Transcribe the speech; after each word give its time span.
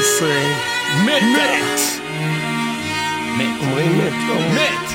שנת 0.00 0.20
2017 0.22 0.28
מת! 1.04 1.22
מת. 3.38 3.60
אומרים 3.60 3.98
מת, 3.98 4.12
לא. 4.28 4.34
מת! 4.34 4.92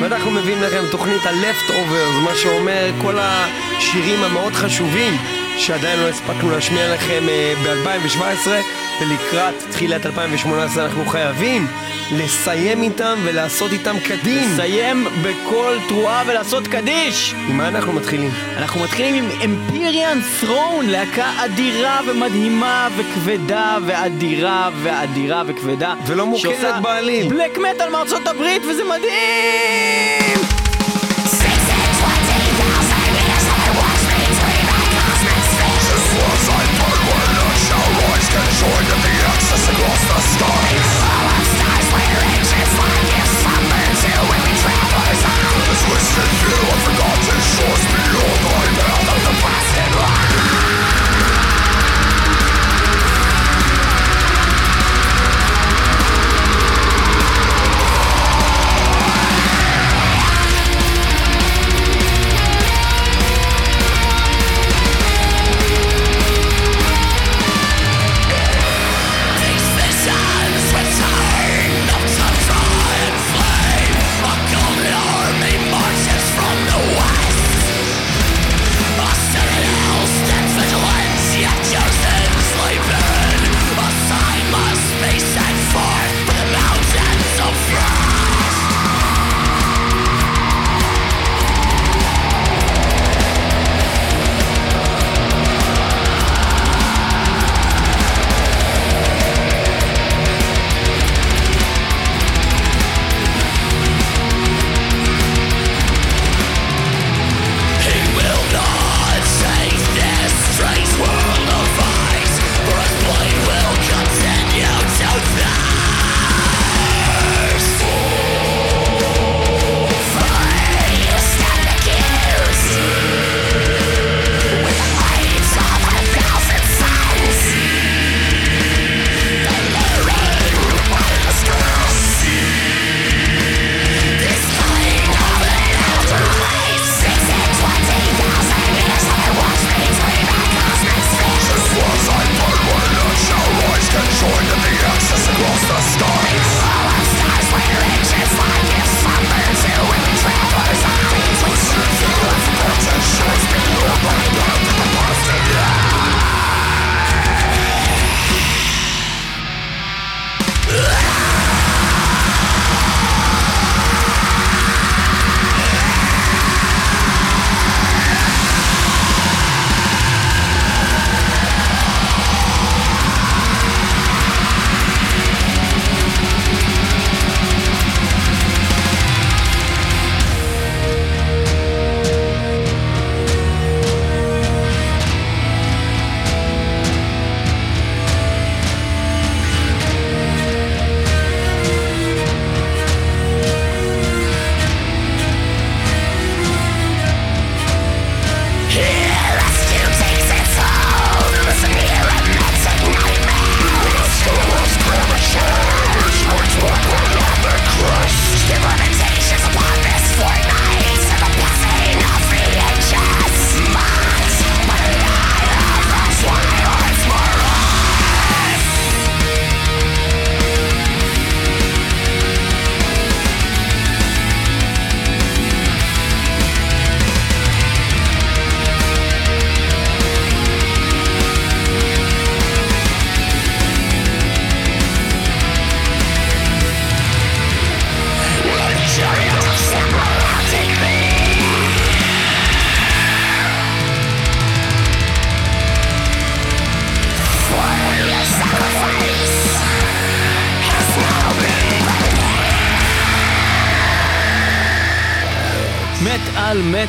ואנחנו 0.00 0.30
מביאים 0.30 0.62
לכם 0.62 0.82
תוכנית 0.90 1.26
ה-Leftovers, 1.26 2.20
מה 2.24 2.34
שאומר 2.34 2.90
כל 3.02 3.14
השירים 3.18 4.22
המאוד 4.24 4.52
חשובים 4.52 5.12
שעדיין 5.58 6.00
לא 6.00 6.08
הספקנו 6.08 6.50
להשמיע 6.50 6.94
לכם 6.94 7.26
ב-2017 7.64 8.48
ולקראת 9.00 9.54
תחילת 9.70 10.06
2018 10.06 10.84
אנחנו 10.84 11.06
חייבים 11.06 11.66
לסיים 12.12 12.82
איתם 12.82 13.18
ולעשות 13.24 13.72
איתם 13.72 13.96
קדים. 14.04 14.52
לסיים 14.52 15.06
בכל 15.22 15.76
תרועה 15.88 16.22
ולעשות 16.26 16.66
קדיש! 16.66 17.34
עם 17.48 17.56
מה 17.56 17.68
אנחנו 17.68 17.92
מתחילים? 17.92 18.30
אנחנו 18.56 18.80
מתחילים 18.80 19.14
עם 19.14 19.30
אמפיריאן 19.44 20.20
ת'רון, 20.40 20.86
להקה 20.86 21.44
אדירה 21.44 22.00
ומדהימה 22.06 22.88
וכבדה 22.96 23.78
ואדירה 23.86 24.70
ואדירה 24.82 25.42
וכבדה. 25.46 25.94
ולא 26.06 26.26
מוכרת 26.26 26.82
בעליל. 26.82 27.28
בלק 27.28 27.58
מטאל 27.58 27.88
מארצות 27.88 28.26
הברית 28.26 28.62
וזה 28.64 28.82
מדהים! 28.84 30.53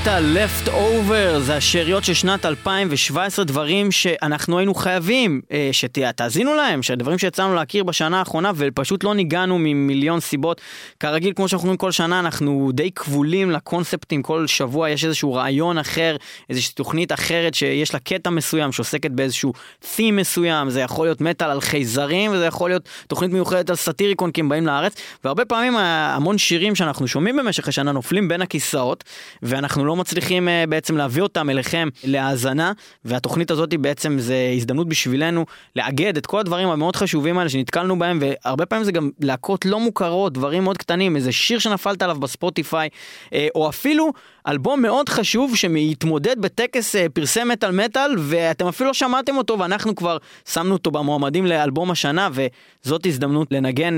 מטאל 0.06 0.38
מטאל 0.38 0.38
left 0.38 0.65
over 0.96 1.40
זה 1.40 1.56
השאריות 1.56 2.04
של 2.04 2.14
שנת 2.14 2.46
2017 2.46 3.46
דברים 3.46 3.92
שאנחנו 3.92 4.58
היינו 4.58 4.74
חייבים 4.74 5.42
אה, 5.52 5.70
שתאזינו 5.72 6.56
להם 6.56 6.84
שהדברים 6.84 7.18
שיצאנו 7.18 7.56
להכיר 7.56 7.84
בשנה 7.84 8.20
האחרונה 8.20 8.52
ופשוט 8.56 9.04
לא 9.04 9.16
ניגענו 9.16 9.58
ממיליון 9.60 10.20
סיבות 10.20 10.62
כרגיל 11.00 11.34
כמו 11.36 11.48
שאנחנו 11.48 11.66
אומרים 11.66 11.78
כל 11.78 11.92
שנה 11.92 12.20
אנחנו 12.20 12.72
די 12.74 12.92
כבולים 12.92 13.52
לקונספטים 13.52 14.22
כל 14.22 14.48
שבוע 14.48 14.90
יש 14.90 15.06
איזשהו 15.06 15.34
רעיון 15.34 15.78
אחר 15.78 16.16
איזושהי 16.50 16.74
תוכנית 16.74 17.12
אחרת 17.12 17.54
שיש 17.54 17.94
לה 17.94 18.00
קטע 18.00 18.30
מסוים 18.30 18.72
שעוסקת 18.72 19.12
באיזשהו 19.12 19.54
theme 19.84 20.12
מסוים 20.12 20.70
זה 20.70 20.82
יכול 20.82 21.06
להיות 21.08 21.22
מטאל 21.22 21.50
על 21.50 21.62
חייזרים 21.62 22.32
וזה 22.32 22.46
יכול 22.46 22.70
להיות 22.70 22.90
תוכנית 23.08 23.32
מיוחדת 23.32 23.70
על 23.70 23.76
סאטיריקון 23.76 24.32
כי 24.32 24.42
הם 24.42 24.50
באים 24.50 24.68
לארץ 24.68 24.96
והרבה 25.24 25.46
פעמים 25.46 25.78
המון 25.78 26.38
שירים 26.38 26.76
שאנחנו 26.76 27.08
שומעים 27.08 27.38
במשך 27.38 27.68
השנה 27.68 27.92
נופלים 27.92 28.28
בין 28.28 28.42
הכיסאות. 28.42 29.04
ואנחנו 29.42 29.86
לא 29.86 29.96
מצליחים 29.96 30.48
אה, 30.48 30.64
בעצם 30.86 30.98
להביא 30.98 31.22
אותם 31.22 31.50
אליכם 31.50 31.90
להאזנה, 32.04 32.72
והתוכנית 33.06 33.52
הזאת 33.52 33.72
היא 33.72 33.80
בעצם 33.80 34.20
זה 34.20 34.52
הזדמנות 34.56 34.90
בשבילנו 34.90 35.46
לאגד 35.76 36.18
את 36.18 36.26
כל 36.26 36.40
הדברים 36.40 36.70
המאוד 36.70 36.96
חשובים 36.96 37.38
האלה 37.38 37.50
שנתקלנו 37.50 38.00
בהם, 38.00 38.20
והרבה 38.22 38.66
פעמים 38.66 38.86
זה 38.86 38.92
גם 38.92 39.10
להקות 39.20 39.66
לא 39.66 39.80
מוכרות, 39.80 40.34
דברים 40.34 40.64
מאוד 40.64 40.78
קטנים, 40.78 41.16
איזה 41.16 41.32
שיר 41.32 41.60
שנפלת 41.60 42.02
עליו 42.02 42.20
בספוטיפיי, 42.20 42.90
אה, 43.34 43.48
או 43.56 43.70
אפילו 43.70 44.12
אלבום 44.48 44.82
מאוד 44.82 45.10
חשוב 45.10 45.56
שמתמודד 45.56 46.42
בטקס 46.42 46.96
אה, 46.96 47.06
פרסי 47.14 47.44
מטאל 47.44 47.72
מטאל, 47.72 48.12
ואתם 48.20 48.68
אפילו 48.68 48.88
לא 48.88 48.94
שמעתם 48.94 49.38
אותו, 49.38 49.60
ואנחנו 49.60 49.96
כבר 49.96 50.18
שמנו 50.52 50.74
אותו 50.74 50.92
במועמדים 50.92 51.46
לאלבום 51.46 51.92
השנה, 51.92 52.30
וזאת 52.32 53.06
הזדמנות 53.06 53.48
לנגן 53.52 53.96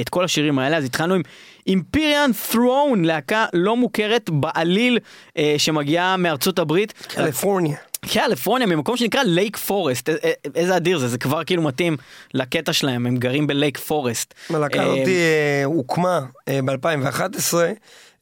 את 0.00 0.08
כל 0.08 0.24
השירים 0.24 0.58
האלה. 0.58 0.76
אז 0.76 0.84
התחלנו 0.84 1.14
עם 1.14 1.22
אימפיריאן 1.66 2.30
ת'רון, 2.52 3.04
להקה 3.04 3.46
לא 3.52 3.76
מוכרת 3.76 4.30
בעליל 4.30 4.98
אה, 5.38 5.54
שמגיעה 5.58 6.16
מארצות 6.16 6.58
הברית. 6.58 6.92
קליפורניה. 6.92 7.76
קליפורניה 8.12 8.66
ממקום 8.66 8.96
שנקרא 8.96 9.22
לייק 9.22 9.56
פורסט, 9.56 10.08
איזה 10.54 10.76
אדיר 10.76 10.98
זה, 10.98 11.08
זה 11.08 11.18
כבר 11.18 11.44
כאילו 11.44 11.62
מתאים 11.62 11.96
לקטע 12.34 12.72
שלהם, 12.72 13.06
הם 13.06 13.16
גרים 13.16 13.46
בלייק 13.46 13.78
פורסט. 13.78 14.34
הלהקה 14.50 14.82
הזאת 14.82 14.98
אה, 15.08 15.62
הוקמה 15.64 16.20
אה, 16.48 16.60
ב-2011. 16.64 17.54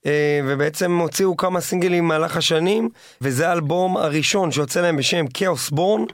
אה, 0.06 0.40
ובעצם 0.44 0.98
הוציאו 0.98 1.36
כמה 1.36 1.60
סינגלים 1.60 2.04
במהלך 2.04 2.36
השנים, 2.36 2.88
וזה 3.20 3.48
האלבום 3.48 3.96
הראשון 3.96 4.52
שיוצא 4.52 4.80
להם 4.80 4.96
בשם 4.96 5.24
כאוס 5.34 5.70
בורן, 5.70 6.04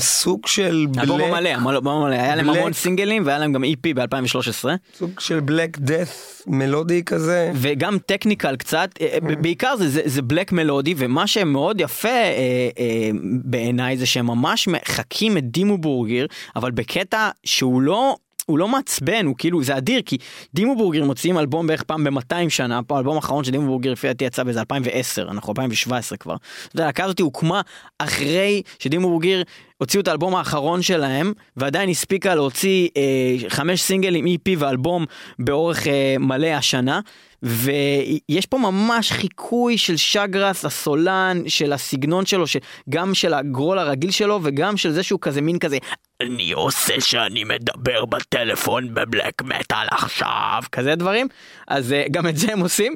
סוג 0.00 0.46
של 0.46 0.86
בלק... 0.90 1.02
אלבום 1.02 1.20
מלא, 1.20 1.50
אלבום 1.70 2.02
מלא, 2.02 2.14
היה 2.14 2.36
להם 2.36 2.50
המון 2.50 2.72
סינגלים 2.72 3.26
והיה 3.26 3.38
להם 3.38 3.52
גם 3.52 3.64
EP 3.64 3.94
ב-2013. 3.94 4.68
סוג 4.98 5.20
של 5.20 5.40
בלק 5.40 5.78
דאט 5.78 6.08
מלודי 6.46 7.04
כזה. 7.04 7.52
וגם 7.54 7.98
טכניקל 8.06 8.56
קצת, 8.56 8.90
אה, 9.00 9.06
אה, 9.12 9.36
בעיקר 9.36 9.76
זה, 9.76 9.88
זה, 9.88 10.02
זה 10.04 10.22
בלק 10.22 10.52
מלודי, 10.52 10.94
ומה 10.96 11.26
שמאוד 11.26 11.80
יפה 11.80 12.08
אה, 12.08 12.68
אה, 12.78 13.10
בעיניי 13.44 13.96
זה 13.96 14.06
שהם 14.06 14.26
ממש 14.26 14.68
מחקים 14.68 15.38
את 15.38 15.50
דימו 15.50 15.78
בורגר, 15.78 16.26
אבל 16.56 16.70
בקטע 16.70 17.30
שהוא 17.44 17.82
לא 17.82 18.16
הוא 18.46 18.58
לא 18.58 18.68
מעצבן, 18.68 19.26
הוא 19.26 19.34
כאילו, 19.38 19.62
זה 19.62 19.76
אדיר, 19.76 20.02
כי 20.06 20.16
דימו 20.54 20.76
בורגר 20.76 21.04
מוציאים 21.04 21.38
אלבום 21.38 21.66
בערך 21.66 21.82
פעם 21.82 22.04
ב-200 22.04 22.48
שנה, 22.48 22.82
פה 22.82 22.96
האלבום 22.96 23.16
האחרון 23.16 23.44
של 23.44 23.50
דימו 23.50 23.66
בורגר 23.66 23.92
לפי 23.92 24.06
דעתי 24.06 24.24
יצא 24.24 24.42
באיזה 24.42 24.60
2010, 24.60 25.30
אנחנו 25.30 25.52
2017 25.52 26.18
כבר. 26.18 26.36
אתה 26.36 26.76
יודע, 26.76 26.84
הלהקה 26.84 27.04
הזאת 27.04 27.20
הוקמה 27.20 27.60
אחרי 27.98 28.62
שדימו 28.78 29.08
בורגר 29.08 29.42
הוציאו 29.78 30.02
את 30.02 30.08
האלבום 30.08 30.34
האחרון 30.34 30.82
שלהם, 30.82 31.32
ועדיין 31.56 31.88
הספיקה 31.88 32.34
להוציא 32.34 32.88
אה, 32.96 33.36
חמש 33.48 33.82
סינגלים 33.82 34.26
EP 34.26 34.50
ואלבום 34.58 35.04
באורך 35.38 35.86
אה, 35.86 36.16
מלא 36.18 36.46
השנה. 36.46 37.00
ויש 37.42 38.46
פה 38.48 38.58
ממש 38.58 39.12
חיקוי 39.12 39.78
של 39.78 39.96
שגרס 39.96 40.64
הסולן, 40.64 41.42
של 41.46 41.72
הסגנון 41.72 42.26
שלו, 42.26 42.44
גם 42.90 43.14
של 43.14 43.34
הגרול 43.34 43.78
הרגיל 43.78 44.10
שלו 44.10 44.40
וגם 44.42 44.76
של 44.76 44.90
זה 44.90 45.02
שהוא 45.02 45.20
כזה 45.20 45.40
מין 45.40 45.58
כזה 45.58 45.78
אני 46.26 46.52
עושה 46.52 47.00
שאני 47.00 47.44
מדבר 47.44 48.04
בטלפון 48.04 48.94
בבלק 48.94 49.42
מטאל 49.42 49.86
עכשיו, 49.90 50.62
כזה 50.72 50.94
דברים, 50.94 51.28
אז 51.68 51.92
uh, 51.92 52.10
גם 52.10 52.26
את 52.26 52.36
זה 52.36 52.52
הם 52.52 52.60
עושים. 52.60 52.94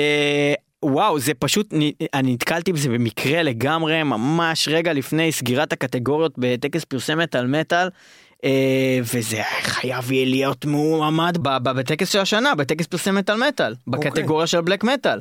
Uh, 0.00 0.02
וואו 0.82 1.18
זה 1.18 1.34
פשוט 1.34 1.74
אני 2.14 2.32
נתקלתי 2.32 2.72
בזה 2.72 2.88
במקרה 2.88 3.42
לגמרי 3.42 4.02
ממש 4.02 4.68
רגע 4.68 4.92
לפני 4.92 5.32
סגירת 5.32 5.72
הקטגוריות 5.72 6.34
בטקס 6.38 6.84
פרסמת 6.84 7.34
על 7.34 7.46
מטאל. 7.46 7.88
אה, 8.44 8.98
וזה 9.02 9.42
חייב 9.62 10.12
יהיה 10.12 10.26
להיות 10.26 10.64
מועמד 10.64 11.38
בטקס 11.42 12.08
של 12.08 12.18
השנה, 12.18 12.54
בטקס 12.54 12.86
פרסי 12.86 13.10
מטאל 13.10 13.48
מטאל, 13.48 13.74
בקטגוריה 13.86 14.46
של 14.46 14.60
בלק 14.60 14.84
מטאל. 14.84 15.20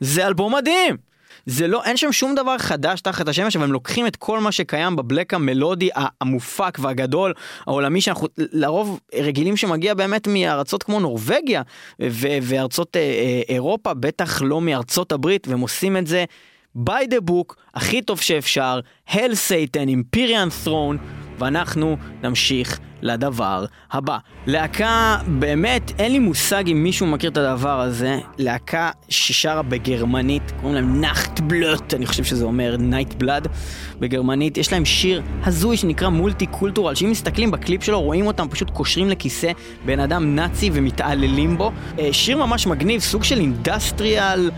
זה 0.00 0.26
אלבום 0.26 0.54
מדהים. 0.54 1.09
זה 1.46 1.66
לא, 1.66 1.84
אין 1.84 1.96
שם 1.96 2.12
שום 2.12 2.34
דבר 2.34 2.58
חדש 2.58 3.00
תחת 3.00 3.28
השמש, 3.28 3.56
אבל 3.56 3.64
הם 3.64 3.72
לוקחים 3.72 4.06
את 4.06 4.16
כל 4.16 4.40
מה 4.40 4.52
שקיים 4.52 4.96
בבלק 4.96 5.34
המלודי 5.34 5.88
המופק 6.20 6.78
והגדול, 6.80 7.32
העולמי, 7.66 8.00
שאנחנו 8.00 8.26
לרוב 8.38 9.00
רגילים 9.14 9.56
שמגיע 9.56 9.94
באמת 9.94 10.28
מארצות 10.28 10.82
כמו 10.82 11.00
נורבגיה 11.00 11.62
וארצות 12.42 12.96
אה, 12.96 13.00
אה, 13.00 13.42
אירופה, 13.48 13.94
בטח 13.94 14.42
לא 14.42 14.60
מארצות 14.60 15.12
הברית, 15.12 15.48
והם 15.48 15.60
עושים 15.60 15.96
את 15.96 16.06
זה 16.06 16.24
by 16.76 17.04
the 17.10 17.30
book, 17.30 17.54
הכי 17.74 18.02
טוב 18.02 18.20
שאפשר, 18.20 18.80
Hail 19.08 19.32
Satan, 19.48 19.88
Imperial 19.88 20.66
Throne, 20.66 20.96
ואנחנו 21.40 21.96
נמשיך 22.22 22.78
לדבר 23.02 23.64
הבא. 23.92 24.18
להקה, 24.46 25.16
באמת, 25.26 25.92
אין 25.98 26.12
לי 26.12 26.18
מושג 26.18 26.64
אם 26.68 26.82
מישהו 26.82 27.06
מכיר 27.06 27.30
את 27.30 27.36
הדבר 27.36 27.80
הזה, 27.80 28.18
להקה 28.38 28.90
ששרה 29.08 29.62
בגרמנית, 29.62 30.42
קוראים 30.60 30.74
להם 30.74 31.00
Nachtblut, 31.00 31.94
אני 31.94 32.06
חושב 32.06 32.24
שזה 32.24 32.44
אומר 32.44 32.76
night 32.78 33.14
blood 33.14 33.48
בגרמנית, 34.00 34.58
יש 34.58 34.72
להם 34.72 34.84
שיר 34.84 35.22
הזוי 35.44 35.76
שנקרא 35.76 36.08
Multikulturell, 36.08 36.94
שאם 36.94 37.10
מסתכלים 37.10 37.50
בקליפ 37.50 37.82
שלו 37.82 38.00
רואים 38.00 38.26
אותם 38.26 38.48
פשוט 38.48 38.70
קושרים 38.70 39.08
לכיסא 39.08 39.52
בן 39.84 40.00
אדם 40.00 40.34
נאצי 40.34 40.70
ומתעללים 40.72 41.58
בו. 41.58 41.72
אה, 41.98 42.12
שיר 42.12 42.36
ממש 42.36 42.66
מגניב, 42.66 43.00
סוג 43.00 43.24
של 43.24 43.38
אינדסטריאל. 43.38 44.50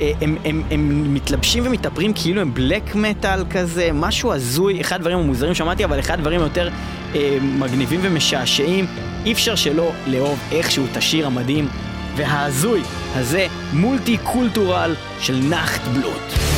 אה, 0.00 0.12
הם, 0.20 0.36
הם, 0.44 0.62
הם 0.70 1.14
מתלבשים 1.14 1.66
ומתאפרים 1.66 2.12
כאילו 2.14 2.40
הם 2.40 2.54
בלק 2.54 2.94
מטאל 2.94 3.44
כזה, 3.50 3.90
משהו 3.92 4.32
הזוי, 4.32 4.80
אחד 4.80 4.96
הדברים 4.96 5.18
המוזרים 5.18 5.54
שמעתי, 5.54 5.84
אבל 5.84 6.00
אחד 6.00 6.14
הדברים 6.14 6.40
יותר 6.40 6.68
אה, 7.14 7.38
מגניבים 7.42 8.00
ומשעשעים. 8.02 8.86
אי 9.24 9.32
אפשר 9.32 9.54
שלא 9.54 9.92
לאהוב 10.06 10.38
איכשהו 10.52 10.84
את 10.92 10.96
השיר 10.96 11.26
המדהים 11.26 11.68
וההזוי 12.16 12.82
הזה, 13.14 13.46
מולטי 13.72 14.16
קולטורל 14.22 14.94
של 15.20 15.36
נחט 15.36 15.82
בלוט. 15.88 16.55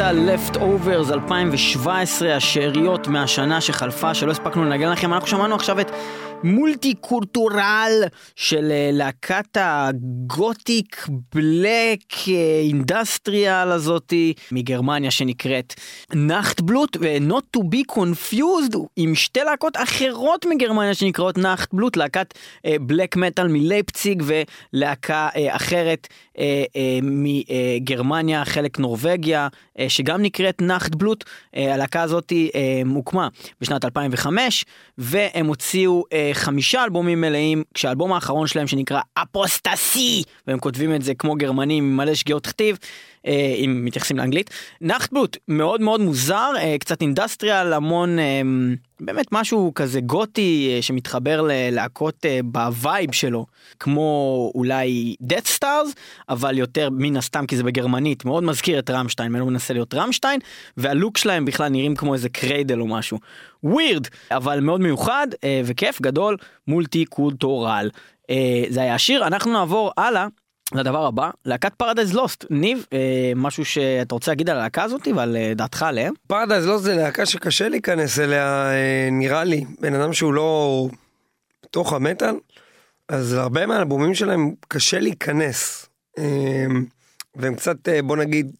Metal 0.00 0.32
Leftovers 0.34 1.10
2017 1.10 2.36
השאריות 2.36 3.08
מהשנה 3.08 3.60
שחלפה 3.60 4.14
שלא 4.14 4.30
הספקנו 4.30 4.64
לנגן 4.64 4.90
לכם. 4.90 5.14
אנחנו 5.14 5.28
שמענו 5.28 5.54
עכשיו 5.54 5.80
את 5.80 5.90
Multikulturell 6.44 7.92
של 8.36 8.68
אה, 8.70 8.90
להקת 8.92 9.56
ה 9.60 9.81
gothic 9.81 11.06
black 11.34 12.28
אה, 12.28 12.60
industrial 12.64 13.70
הזאתי 13.70 14.34
מגרמניה 14.52 15.10
שנקראת 15.10 15.74
Nachtblut 16.14 16.96
ו-not 17.00 17.58
to 17.58 17.60
be 17.60 17.94
confused 17.94 18.78
עם 18.96 19.14
שתי 19.14 19.40
להקות 19.44 19.76
אחרות 19.76 20.46
מגרמניה 20.46 20.94
שנקראות 20.94 21.38
Nachtblut 21.38 21.96
להקת 21.96 22.34
black 22.80 23.16
metal 23.16 23.48
מלייפציג 23.48 24.22
ולהקה 24.26 25.28
אה, 25.36 25.56
אחרת 25.56 26.08
אה, 26.38 26.64
אה, 26.76 26.98
מגרמניה 27.02 28.44
חלק 28.44 28.78
נורבגיה 28.78 29.48
אה, 29.78 29.88
שגם 29.88 30.22
נקראת 30.22 30.62
Nachtblut 30.62 31.24
אה, 31.56 31.74
הלהקה 31.74 32.02
הזאת 32.02 32.32
אה, 32.54 32.82
הוקמה 32.94 33.28
בשנת 33.60 33.84
2005 33.84 34.64
והם 35.02 35.46
הוציאו 35.46 36.04
אה, 36.12 36.30
חמישה 36.32 36.84
אלבומים 36.84 37.20
מלאים 37.20 37.62
כשהאלבום 37.74 38.12
האחרון 38.12 38.46
שלהם 38.46 38.66
שנקרא 38.66 39.00
Apostasie 39.14 40.22
והם 40.46 40.58
כותבים 40.58 40.94
את 40.94 41.02
זה 41.02 41.14
כמו 41.14 41.34
גרמנים 41.34 41.84
עם 41.84 41.96
מלא 41.96 42.14
שגיאות 42.14 42.46
כתיב. 42.46 42.78
אה, 43.26 43.54
אם 43.64 43.84
מתייחסים 43.84 44.16
לאנגלית. 44.16 44.50
Nachtblut 44.80 45.36
מאוד 45.48 45.80
מאוד 45.80 46.00
מוזר, 46.00 46.52
אה, 46.58 46.76
קצת 46.78 47.02
industrial, 47.02 47.72
המון 47.72 48.18
אה, 48.18 48.42
באמת 49.00 49.26
משהו 49.32 49.72
כזה 49.74 50.00
גותי 50.00 50.78
שמתחבר 50.80 51.42
ללהקות 51.42 52.26
ב 52.44 52.58
vibe 52.58 53.12
שלו, 53.12 53.46
כמו 53.80 54.52
אולי 54.54 55.14
Deathstars, 55.32 55.92
אבל 56.28 56.58
יותר 56.58 56.88
מן 56.92 57.16
הסתם 57.16 57.46
כי 57.46 57.56
זה 57.56 57.62
בגרמנית, 57.62 58.24
מאוד 58.24 58.44
מזכיר 58.44 58.78
את 58.78 58.90
רמשטיין, 58.90 59.32
מנו 59.32 59.46
מנסה 59.46 59.74
להיות 59.74 59.94
רמשטיין, 59.94 60.40
והלוק 60.76 61.18
שלהם 61.18 61.44
בכלל 61.44 61.68
נראים 61.68 61.96
כמו 61.96 62.14
איזה 62.14 62.28
Cradle 62.28 62.80
או 62.80 62.86
משהו. 62.86 63.18
Weird, 63.64 64.06
אבל 64.30 64.60
מאוד 64.60 64.80
מיוחד 64.80 65.26
וכיף 65.64 66.00
גדול, 66.00 66.36
Multikulturell. 66.68 67.90
זה 68.68 68.80
היה 68.80 68.94
השיר, 68.94 69.26
אנחנו 69.26 69.52
נעבור 69.52 69.92
הלאה. 69.96 70.26
לדבר 70.74 71.06
הבא, 71.06 71.30
להקת 71.46 71.74
Paradise 71.74 72.14
Lost. 72.14 72.44
ניב, 72.50 72.86
אה, 72.92 73.32
משהו 73.36 73.64
שאתה 73.64 74.14
רוצה 74.14 74.30
להגיד 74.30 74.50
על 74.50 74.56
הלהקה 74.56 74.82
הזאת 74.82 75.08
ועל 75.16 75.36
אה, 75.36 75.52
דעתך 75.56 75.82
עליהם? 75.82 76.14
Paradise 76.26 76.66
Lost 76.66 76.78
זה 76.78 76.96
להקה 76.96 77.26
שקשה 77.26 77.68
להיכנס 77.68 78.18
אליה, 78.18 78.70
אה, 78.72 79.08
נראה 79.12 79.44
לי. 79.44 79.64
בן 79.80 79.94
אדם 79.94 80.12
שהוא 80.12 80.34
לא 80.34 80.86
בתוך 81.64 81.92
המטאל, 81.92 82.34
אז 83.08 83.32
הרבה 83.32 83.66
מהאלבומים 83.66 84.14
שלהם 84.14 84.54
קשה 84.68 84.98
להיכנס. 84.98 85.88
אה, 86.18 86.66
והם 87.34 87.54
קצת, 87.54 87.88
אה, 87.88 88.02
בוא 88.02 88.16
נגיד, 88.16 88.50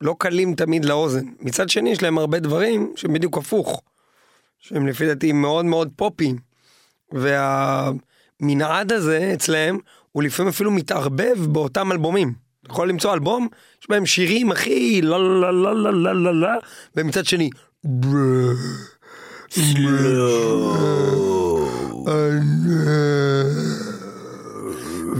לא 0.00 0.16
קלים 0.18 0.54
תמיד 0.54 0.84
לאוזן. 0.84 1.26
מצד 1.40 1.68
שני, 1.68 1.90
יש 1.90 2.02
להם 2.02 2.18
הרבה 2.18 2.38
דברים 2.38 2.92
שהם 2.96 3.12
בדיוק 3.12 3.38
הפוך. 3.38 3.82
שהם 4.58 4.86
לפי 4.86 5.06
דעתי 5.06 5.32
מאוד 5.32 5.64
מאוד 5.64 5.90
פופיים. 5.96 6.36
והמנעד 7.12 8.92
הזה 8.92 9.30
אצלהם, 9.34 9.78
הוא 10.12 10.22
לפעמים 10.22 10.48
אפילו 10.48 10.70
מתערבב 10.70 11.46
באותם 11.46 11.92
אלבומים. 11.92 12.32
אתה 12.62 12.72
יכול 12.72 12.88
למצוא 12.88 13.14
אלבום, 13.14 13.48
יש 13.82 13.90
בהם 13.90 14.06
שירים 14.06 14.50
הכי 14.50 15.02
לא 15.02 15.40
לא 15.40 15.62
לא 15.62 15.82
לא 15.82 16.02
לא 16.02 16.22
לא 16.22 16.40
לא, 16.40 16.48
ומצד 16.96 17.26
שני, 17.26 17.50
"ברא, 17.84 18.52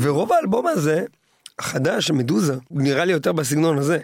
ורוב 0.01 0.33
האלבום 0.33 0.67
הזה, 0.67 1.05
החדש, 1.59 2.11
מדוזה, 2.11 2.55
נראה 2.71 3.05
לי 3.05 3.13
יותר 3.13 3.33
בסגנון 3.33 3.79
הזה. 3.79 3.99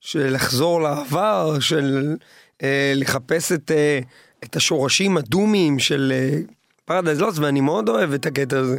של 0.00 0.34
לחזור 0.34 0.82
לעבר, 0.82 1.60
של 1.60 2.16
אה, 2.62 2.92
לחפש 2.96 3.52
את, 3.52 3.70
אה, 3.70 4.00
את 4.44 4.56
השורשים 4.56 5.16
הדומיים 5.16 5.78
של 5.78 6.12
אה, 6.14 6.38
פרדייז 6.84 7.20
לוס, 7.20 7.38
ואני 7.38 7.60
מאוד 7.60 7.88
אוהב 7.88 8.12
את 8.12 8.26
הקטע 8.26 8.58
הזה. 8.58 8.78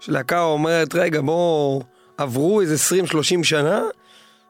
שלהקה 0.00 0.42
אומרת, 0.42 0.94
רגע, 0.94 1.20
בואו, 1.20 1.82
עברו 2.18 2.60
איזה 2.60 2.74
20-30 3.04 3.44
שנה, 3.44 3.82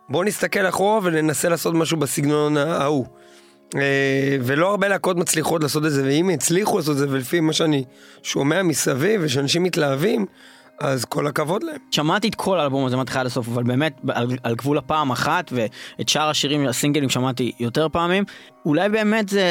בואו 0.08 0.24
נסתכל 0.24 0.68
אחורה 0.68 1.00
וננסה 1.02 1.48
לעשות 1.48 1.74
משהו 1.74 1.96
בסגנון 1.96 2.56
ההוא. 2.56 3.06
אה, 3.76 4.36
ולא 4.40 4.70
הרבה 4.70 4.88
להקות 4.88 5.16
מצליחות 5.16 5.62
לעשות 5.62 5.84
את 5.84 5.90
זה, 5.90 6.04
ואם 6.04 6.28
הצליחו 6.28 6.78
לעשות 6.78 6.92
את 6.92 6.98
זה, 6.98 7.06
ולפי 7.10 7.40
מה 7.40 7.52
שאני 7.52 7.84
שומע 8.22 8.62
מסביב, 8.62 9.20
ושאנשים 9.24 9.62
מתלהבים, 9.62 10.26
אז 10.80 11.04
כל 11.04 11.26
הכבוד 11.26 11.62
להם. 11.62 11.76
שמעתי 11.90 12.28
את 12.28 12.34
כל 12.34 12.60
האלבום 12.60 12.86
הזה 12.86 12.96
מהתחלה 12.96 13.20
עד 13.20 13.26
הסוף, 13.26 13.48
אבל 13.48 13.62
באמת 13.62 14.00
על, 14.08 14.26
על 14.42 14.54
גבול 14.54 14.78
הפעם 14.78 15.10
אחת, 15.10 15.52
ואת 15.52 16.08
שאר 16.08 16.28
השירים, 16.28 16.66
הסינגלים 16.66 17.08
שמעתי 17.08 17.52
יותר 17.60 17.88
פעמים. 17.88 18.24
אולי 18.66 18.88
באמת 18.88 19.28
זה 19.28 19.42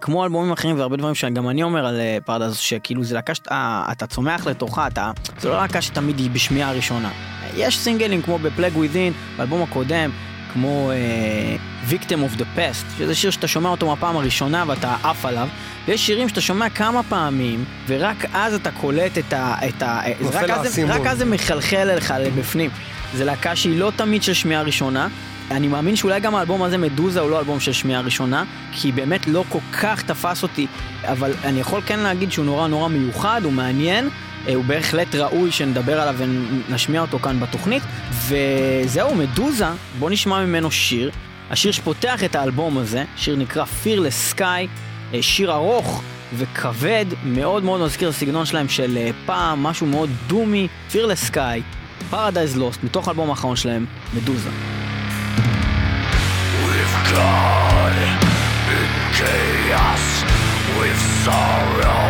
כמו 0.00 0.24
אלבומים 0.24 0.52
אחרים 0.52 0.78
והרבה 0.78 0.96
דברים 0.96 1.14
שגם 1.14 1.48
אני 1.48 1.62
אומר 1.62 1.86
על 1.86 2.00
אה, 2.00 2.18
פרדס, 2.24 2.56
שכאילו 2.56 3.04
זה 3.04 3.14
להקה 3.14 3.34
שאתה 3.34 3.84
אתה 3.92 4.06
צומח 4.06 4.46
לתוכה, 4.46 4.86
אתה, 4.86 5.10
זה 5.38 5.48
לא 5.48 5.56
להקה 5.56 5.82
שתמיד 5.82 6.18
היא 6.18 6.30
בשמיעה 6.30 6.70
הראשונה. 6.70 7.10
יש 7.56 7.78
סינגלים 7.78 8.22
כמו 8.22 8.38
בפלג 8.38 8.76
וויזין, 8.76 9.12
באלבום 9.36 9.62
הקודם, 9.62 10.10
כמו 10.52 10.90
uh, 10.90 11.90
Victim 11.92 12.34
of 12.34 12.40
the 12.40 12.44
Past, 12.56 12.98
שזה 12.98 13.14
שיר 13.14 13.30
שאתה 13.30 13.48
שומע 13.48 13.68
אותו 13.68 13.86
מהפעם 13.86 14.16
הראשונה 14.16 14.64
ואתה 14.66 14.96
עף 15.02 15.24
עליו, 15.24 15.48
ויש 15.88 16.06
שירים 16.06 16.28
שאתה 16.28 16.40
שומע 16.40 16.68
כמה 16.68 17.02
פעמים, 17.02 17.64
ורק 17.86 18.24
אז 18.32 18.54
אתה 18.54 18.70
קולט 18.70 19.18
את 19.18 19.32
ה... 19.32 19.54
את 19.68 19.82
ה 19.82 20.00
אה, 20.06 20.12
רק, 20.32 20.50
אז, 20.50 20.78
רק 20.88 21.06
אז 21.06 21.18
זה 21.18 21.24
מחלחל 21.24 21.90
אליך 21.90 22.14
לבפנים. 22.20 22.70
זו 23.14 23.24
להקה 23.24 23.56
שהיא 23.56 23.78
לא 23.78 23.92
תמיד 23.96 24.22
של 24.22 24.34
שמיעה 24.34 24.62
ראשונה. 24.62 25.08
אני 25.50 25.68
מאמין 25.68 25.96
שאולי 25.96 26.20
גם 26.20 26.34
האלבום 26.34 26.62
הזה, 26.62 26.78
מדוזה, 26.78 27.20
הוא 27.20 27.30
לא 27.30 27.38
אלבום 27.38 27.60
של 27.60 27.72
שמיעה 27.72 28.00
ראשונה, 28.00 28.44
כי 28.72 28.92
באמת 28.92 29.26
לא 29.26 29.44
כל 29.48 29.58
כך 29.72 30.02
תפס 30.02 30.42
אותי, 30.42 30.66
אבל 31.04 31.32
אני 31.44 31.60
יכול 31.60 31.80
כן 31.86 31.98
להגיד 31.98 32.32
שהוא 32.32 32.44
נורא 32.44 32.68
נורא 32.68 32.88
מיוחד, 32.88 33.40
הוא 33.44 33.52
מעניין. 33.52 34.08
אה, 34.48 34.54
הוא 34.54 34.64
בהחלט 34.64 35.14
ראוי 35.14 35.52
שנדבר 35.52 36.00
עליו 36.00 36.14
ונשמיע 36.68 37.00
אותו 37.00 37.18
כאן 37.18 37.40
בתוכנית. 37.40 37.82
וזהו, 38.10 39.14
מדוזה, 39.14 39.66
בוא 39.98 40.10
נשמע 40.10 40.44
ממנו 40.44 40.70
שיר. 40.70 41.10
השיר 41.50 41.72
שפותח 41.72 42.24
את 42.24 42.34
האלבום 42.34 42.78
הזה, 42.78 43.04
שיר 43.16 43.36
נקרא 43.36 43.64
Fearless 43.84 44.34
Sky, 44.34 44.42
אה, 45.14 45.22
שיר 45.22 45.52
ארוך 45.52 46.02
וכבד, 46.36 47.06
מאוד 47.24 47.64
מאוד 47.64 47.80
מזכיר 47.80 48.08
הסגנון 48.08 48.46
שלהם 48.46 48.68
של 48.68 48.96
אה, 48.96 49.10
פעם, 49.26 49.62
משהו 49.62 49.86
מאוד 49.86 50.10
דומי, 50.26 50.68
Fearless 50.92 51.30
Sky, 51.30 51.60
Paradise 52.12 52.56
Lost, 52.56 52.78
מתוך 52.84 53.08
האלבום 53.08 53.30
האחרון 53.30 53.56
שלהם, 53.56 53.86
מדוזה. 54.14 54.50
We've 56.64 57.14
gone 57.14 57.98
in 58.06 58.90
chaos, 59.18 60.06
we've 60.78 61.04
sorrow. 61.24 62.09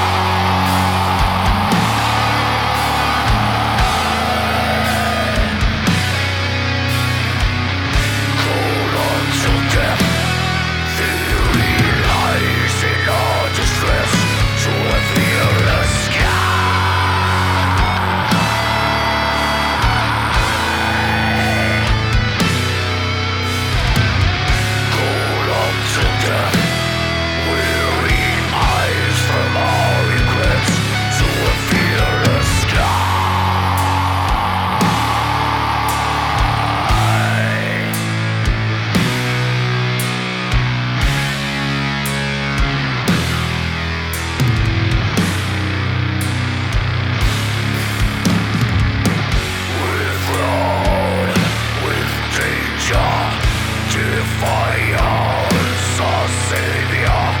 Twoja 54.41 55.09
sosedja 55.97 57.40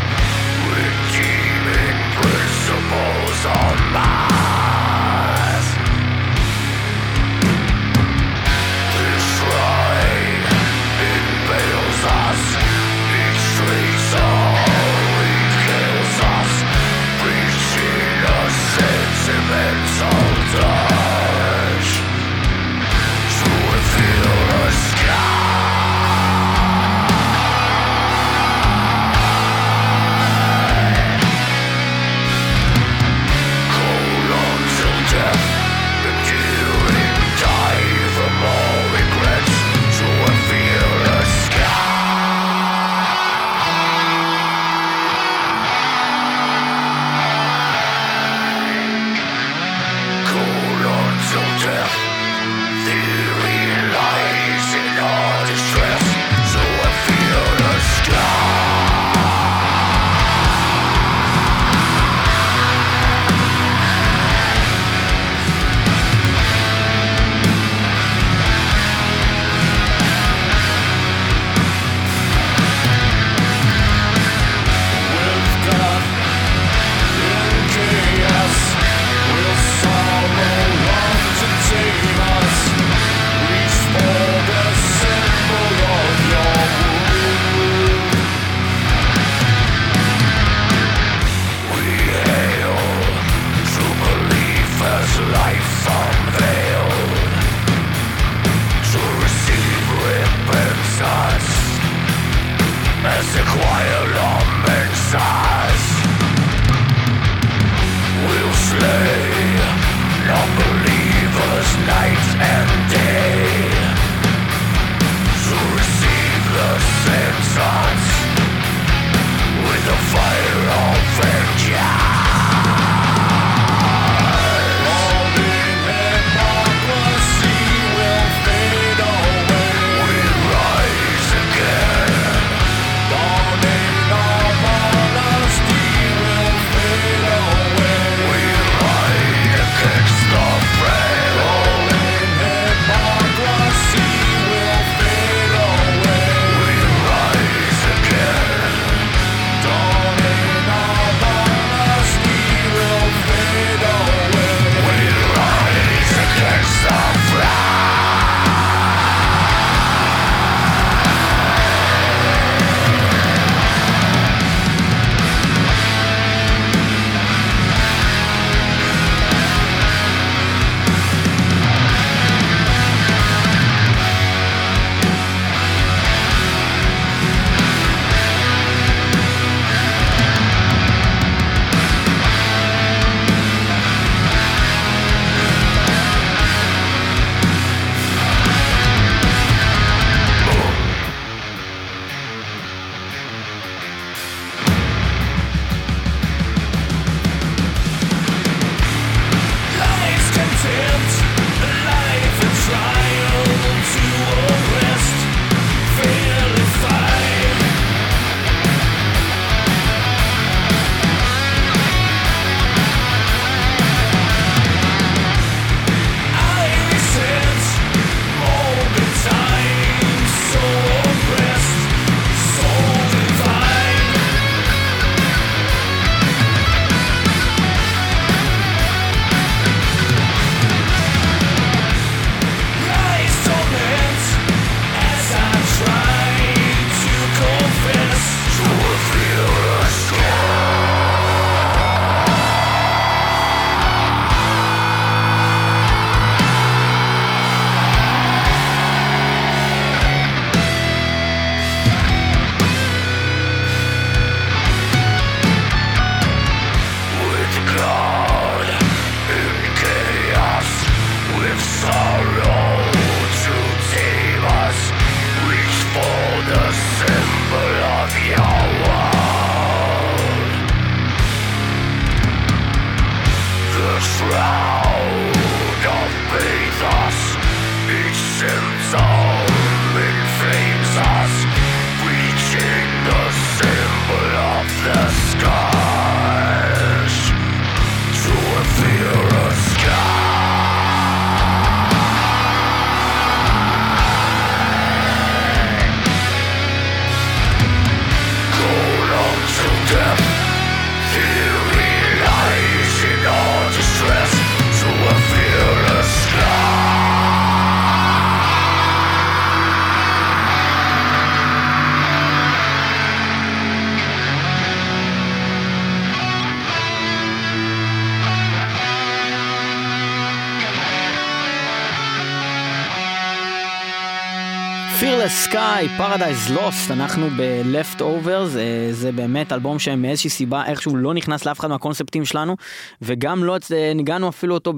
Sky, 325.81 326.01
Paradise 326.01 326.57
Lost, 326.57 326.93
אנחנו 326.93 327.27
ב-Left 327.37 327.99
Over, 327.99 328.45
זה, 328.45 328.89
זה 328.91 329.11
באמת 329.11 329.51
אלבום 329.53 329.79
שמאיזושהי 329.79 330.29
סיבה 330.29 330.65
איכשהו 330.65 330.95
לא 330.95 331.13
נכנס 331.13 331.45
לאף 331.45 331.59
אחד 331.59 331.67
מהקונספטים 331.67 332.25
שלנו, 332.25 332.55
וגם 333.01 333.43
לא 333.43 333.57
אה, 333.73 333.93
ניגענו 333.95 334.29
אפילו 334.29 334.53
אותו 334.53 334.73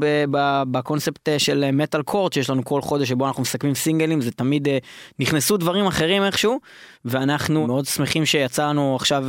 בקונספט 0.72 1.30
אה, 1.30 1.40
של 1.40 1.72
מטאל 1.72 2.02
קורט 2.02 2.34
שיש 2.34 2.50
לנו 2.50 2.66
כל 2.66 2.82
חודש 2.82 3.10
שבו 3.10 3.28
אנחנו 3.28 3.42
מסכמים 3.42 3.76
סינגלים, 3.76 4.22
זה 4.22 4.32
תמיד 4.32 4.68
אה, 4.68 4.78
נכנסו 5.20 5.58
דברים 5.58 5.86
אחרים 5.86 6.24
איכשהו, 6.24 6.60
ואנחנו 7.06 7.68
מאוד 7.68 7.86
שמחים 7.86 8.26
שיצא 8.26 8.70
לנו 8.70 8.96
עכשיו... 8.96 9.26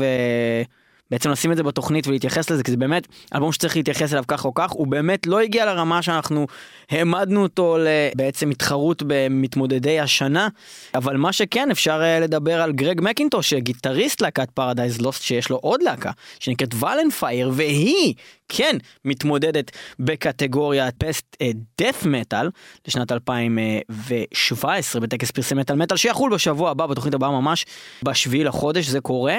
בעצם 1.10 1.30
לשים 1.30 1.52
את 1.52 1.56
זה 1.56 1.62
בתוכנית 1.62 2.06
ולהתייחס 2.06 2.50
לזה, 2.50 2.62
כי 2.62 2.70
זה 2.70 2.76
באמת 2.76 3.06
אלבום 3.34 3.52
שצריך 3.52 3.76
להתייחס 3.76 4.12
אליו 4.12 4.24
כך 4.28 4.44
או 4.44 4.54
כך, 4.54 4.70
הוא 4.70 4.86
באמת 4.86 5.26
לא 5.26 5.40
הגיע 5.40 5.66
לרמה 5.66 6.02
שאנחנו 6.02 6.46
העמדנו 6.90 7.42
אותו 7.42 7.76
בעצם 8.16 8.50
התחרות 8.50 9.02
במתמודדי 9.06 10.00
השנה, 10.00 10.48
אבל 10.94 11.16
מה 11.16 11.32
שכן 11.32 11.70
אפשר 11.70 12.00
אה, 12.02 12.20
לדבר 12.20 12.62
על 12.62 12.72
גרג 12.72 13.00
מקינטוש, 13.02 13.54
גיטריסט 13.54 14.20
להקת 14.20 14.50
Paradise 14.50 15.00
Lost, 15.00 15.22
שיש 15.22 15.50
לו 15.50 15.56
עוד 15.56 15.82
להקה, 15.82 16.10
שנקראת 16.40 16.74
Vallenfyre, 16.74 17.50
והיא 17.54 18.14
כן 18.48 18.76
מתמודדת 19.04 19.70
בקטגוריית 19.98 20.94
Best 20.98 21.36
Death 21.80 22.06
Metal 22.06 22.50
לשנת 22.88 23.12
2017 23.12 25.00
בטקס 25.00 25.30
פרסי 25.30 25.54
מטאל 25.54 25.76
מטאל 25.76 25.96
שיחול 25.96 26.34
בשבוע 26.34 26.70
הבא 26.70 26.86
בתוכנית 26.86 27.14
הבאה 27.14 27.30
ממש 27.30 27.66
בשביעי 28.02 28.44
לחודש 28.44 28.86
זה 28.86 29.00
קורה 29.00 29.38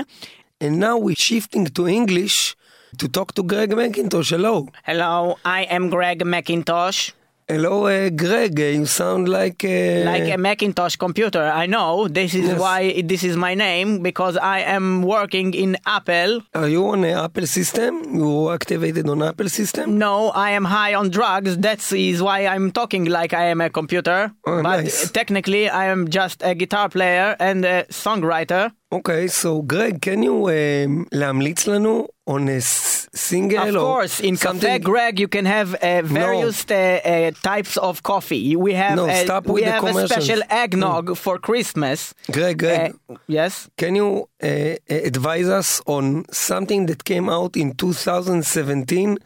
And 0.61 0.79
now 0.79 0.97
we're 0.97 1.15
shifting 1.15 1.65
to 1.65 1.85
English 1.85 2.55
to 2.97 3.09
talk 3.09 3.33
to 3.33 3.43
Greg 3.43 3.71
McIntosh. 3.71 4.29
Hello. 4.29 4.69
Hello, 4.85 5.37
I 5.43 5.63
am 5.63 5.89
Greg 5.89 6.19
McIntosh. 6.23 7.11
Hello, 7.47 7.85
uh, 7.85 8.09
Greg. 8.09 8.57
You 8.57 8.87
sound 8.87 9.29
like 9.29 9.63
uh... 9.63 10.03
like 10.03 10.33
a 10.33 10.37
Macintosh 10.37 10.95
computer. 10.95 11.43
I 11.43 11.67
know. 11.67 12.07
This 12.07 12.33
is 12.33 12.47
yes. 12.47 12.59
why 12.59 13.01
this 13.01 13.23
is 13.23 13.37
my 13.37 13.53
name 13.53 14.01
because 14.01 14.35
I 14.35 14.61
am 14.61 15.03
working 15.03 15.53
in 15.53 15.77
Apple. 15.85 16.41
Are 16.55 16.67
you 16.67 16.87
on 16.87 17.03
an 17.03 17.17
Apple 17.17 17.45
system? 17.45 18.15
You 18.15 18.49
activated 18.49 19.07
on 19.07 19.21
Apple 19.21 19.49
system? 19.49 19.99
No, 19.99 20.29
I 20.29 20.51
am 20.51 20.65
high 20.65 20.95
on 20.95 21.09
drugs. 21.09 21.57
That 21.57 21.91
is 21.91 22.19
why 22.19 22.47
I'm 22.47 22.71
talking 22.71 23.05
like 23.05 23.33
I 23.33 23.45
am 23.45 23.61
a 23.61 23.69
computer. 23.69 24.31
Oh, 24.47 24.63
but 24.63 24.81
nice. 24.81 25.11
technically, 25.11 25.69
I 25.69 25.85
am 25.85 26.09
just 26.09 26.41
a 26.41 26.55
guitar 26.55 26.89
player 26.89 27.35
and 27.39 27.63
a 27.63 27.83
songwriter. 27.91 28.71
Okay, 28.94 29.28
so 29.28 29.62
Greg, 29.62 30.00
can 30.02 30.22
you 30.22 30.48
um, 30.48 31.04
להמליץ 31.12 31.66
לנו 31.68 32.06
on 32.26 32.48
a 32.48 32.60
single 32.60 33.76
Of 33.76 33.82
course, 33.82 34.20
in 34.28 34.36
Cafe 34.36 34.78
Greg 34.78 35.18
you 35.20 35.28
can 35.28 35.46
have 35.46 35.74
uh, 35.74 36.02
various 36.20 36.58
no. 36.68 36.76
uh, 36.76 36.80
uh, 36.80 37.30
types 37.50 37.76
of 37.88 37.94
coffee. 38.02 38.56
We 38.66 38.72
have 38.74 38.96
no, 38.96 39.06
a, 39.08 39.24
stop 39.24 39.46
we 39.46 39.52
with 39.60 39.64
have 39.72 39.82
the 39.82 39.88
a 40.04 40.06
special 40.06 40.40
commercials. 40.42 40.62
eggnog 40.64 41.04
Mm. 41.10 41.16
for 41.24 41.34
Christmas. 41.48 41.98
Greg, 42.36 42.56
Greg, 42.58 42.92
yes. 43.38 43.52
can 43.76 43.92
you 44.00 44.10
uh, 44.42 44.74
advise 45.10 45.48
us 45.60 45.70
on 45.86 46.04
something 46.50 46.86
that 46.86 47.00
came 47.04 47.26
out 47.38 47.52
in 47.56 47.68
2017 47.74 49.18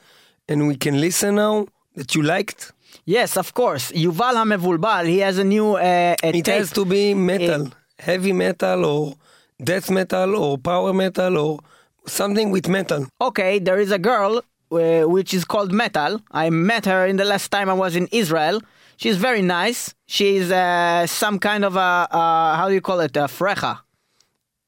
and 0.49 0.67
we 0.69 0.77
can 0.77 1.01
listen 1.01 1.35
now 1.37 1.67
that 1.97 2.15
you 2.15 2.23
liked? 2.23 2.73
Yes, 3.07 3.37
of 3.37 3.53
course. 3.55 3.93
Yuval 3.93 4.35
HaMevulbal, 4.43 5.05
he 5.07 5.19
has 5.19 5.37
a 5.39 5.45
new 5.45 5.69
uh, 5.77 6.15
a 6.23 6.29
It 6.29 6.45
tape. 6.45 6.59
has 6.59 6.71
to 6.73 6.85
be 6.85 7.15
metal, 7.15 7.63
heavy 7.99 8.33
metal 8.33 8.85
or 8.85 9.15
death 9.64 9.90
metal 9.90 10.36
or 10.36 10.58
power 10.58 10.94
metal 10.94 11.38
or 11.38 11.60
something 12.06 12.52
with 12.52 12.68
metal. 12.68 13.08
Okay, 13.22 13.60
there 13.60 13.80
is 13.80 13.92
a 13.92 14.00
girl 14.00 14.42
uh, 14.72 15.02
which 15.04 15.34
is 15.34 15.46
called 15.46 15.72
Metal. 15.72 16.22
I 16.32 16.50
met 16.50 16.86
her 16.86 17.06
in 17.06 17.18
the 17.18 17.26
last 17.26 17.50
time 17.52 17.70
I 17.70 17.74
was 17.74 17.96
in 17.96 18.08
Israel. 18.12 18.62
She's 18.98 19.18
very 19.18 19.42
nice. 19.42 19.94
She's 20.08 20.52
uh, 20.52 21.08
some 21.08 21.40
kind 21.40 21.64
of 21.64 21.76
a 21.76 22.08
uh, 22.12 22.56
how 22.58 22.68
do 22.68 22.74
you 22.74 22.82
call 22.82 23.00
it 23.00 23.16
a 23.18 23.28
frecha. 23.28 23.80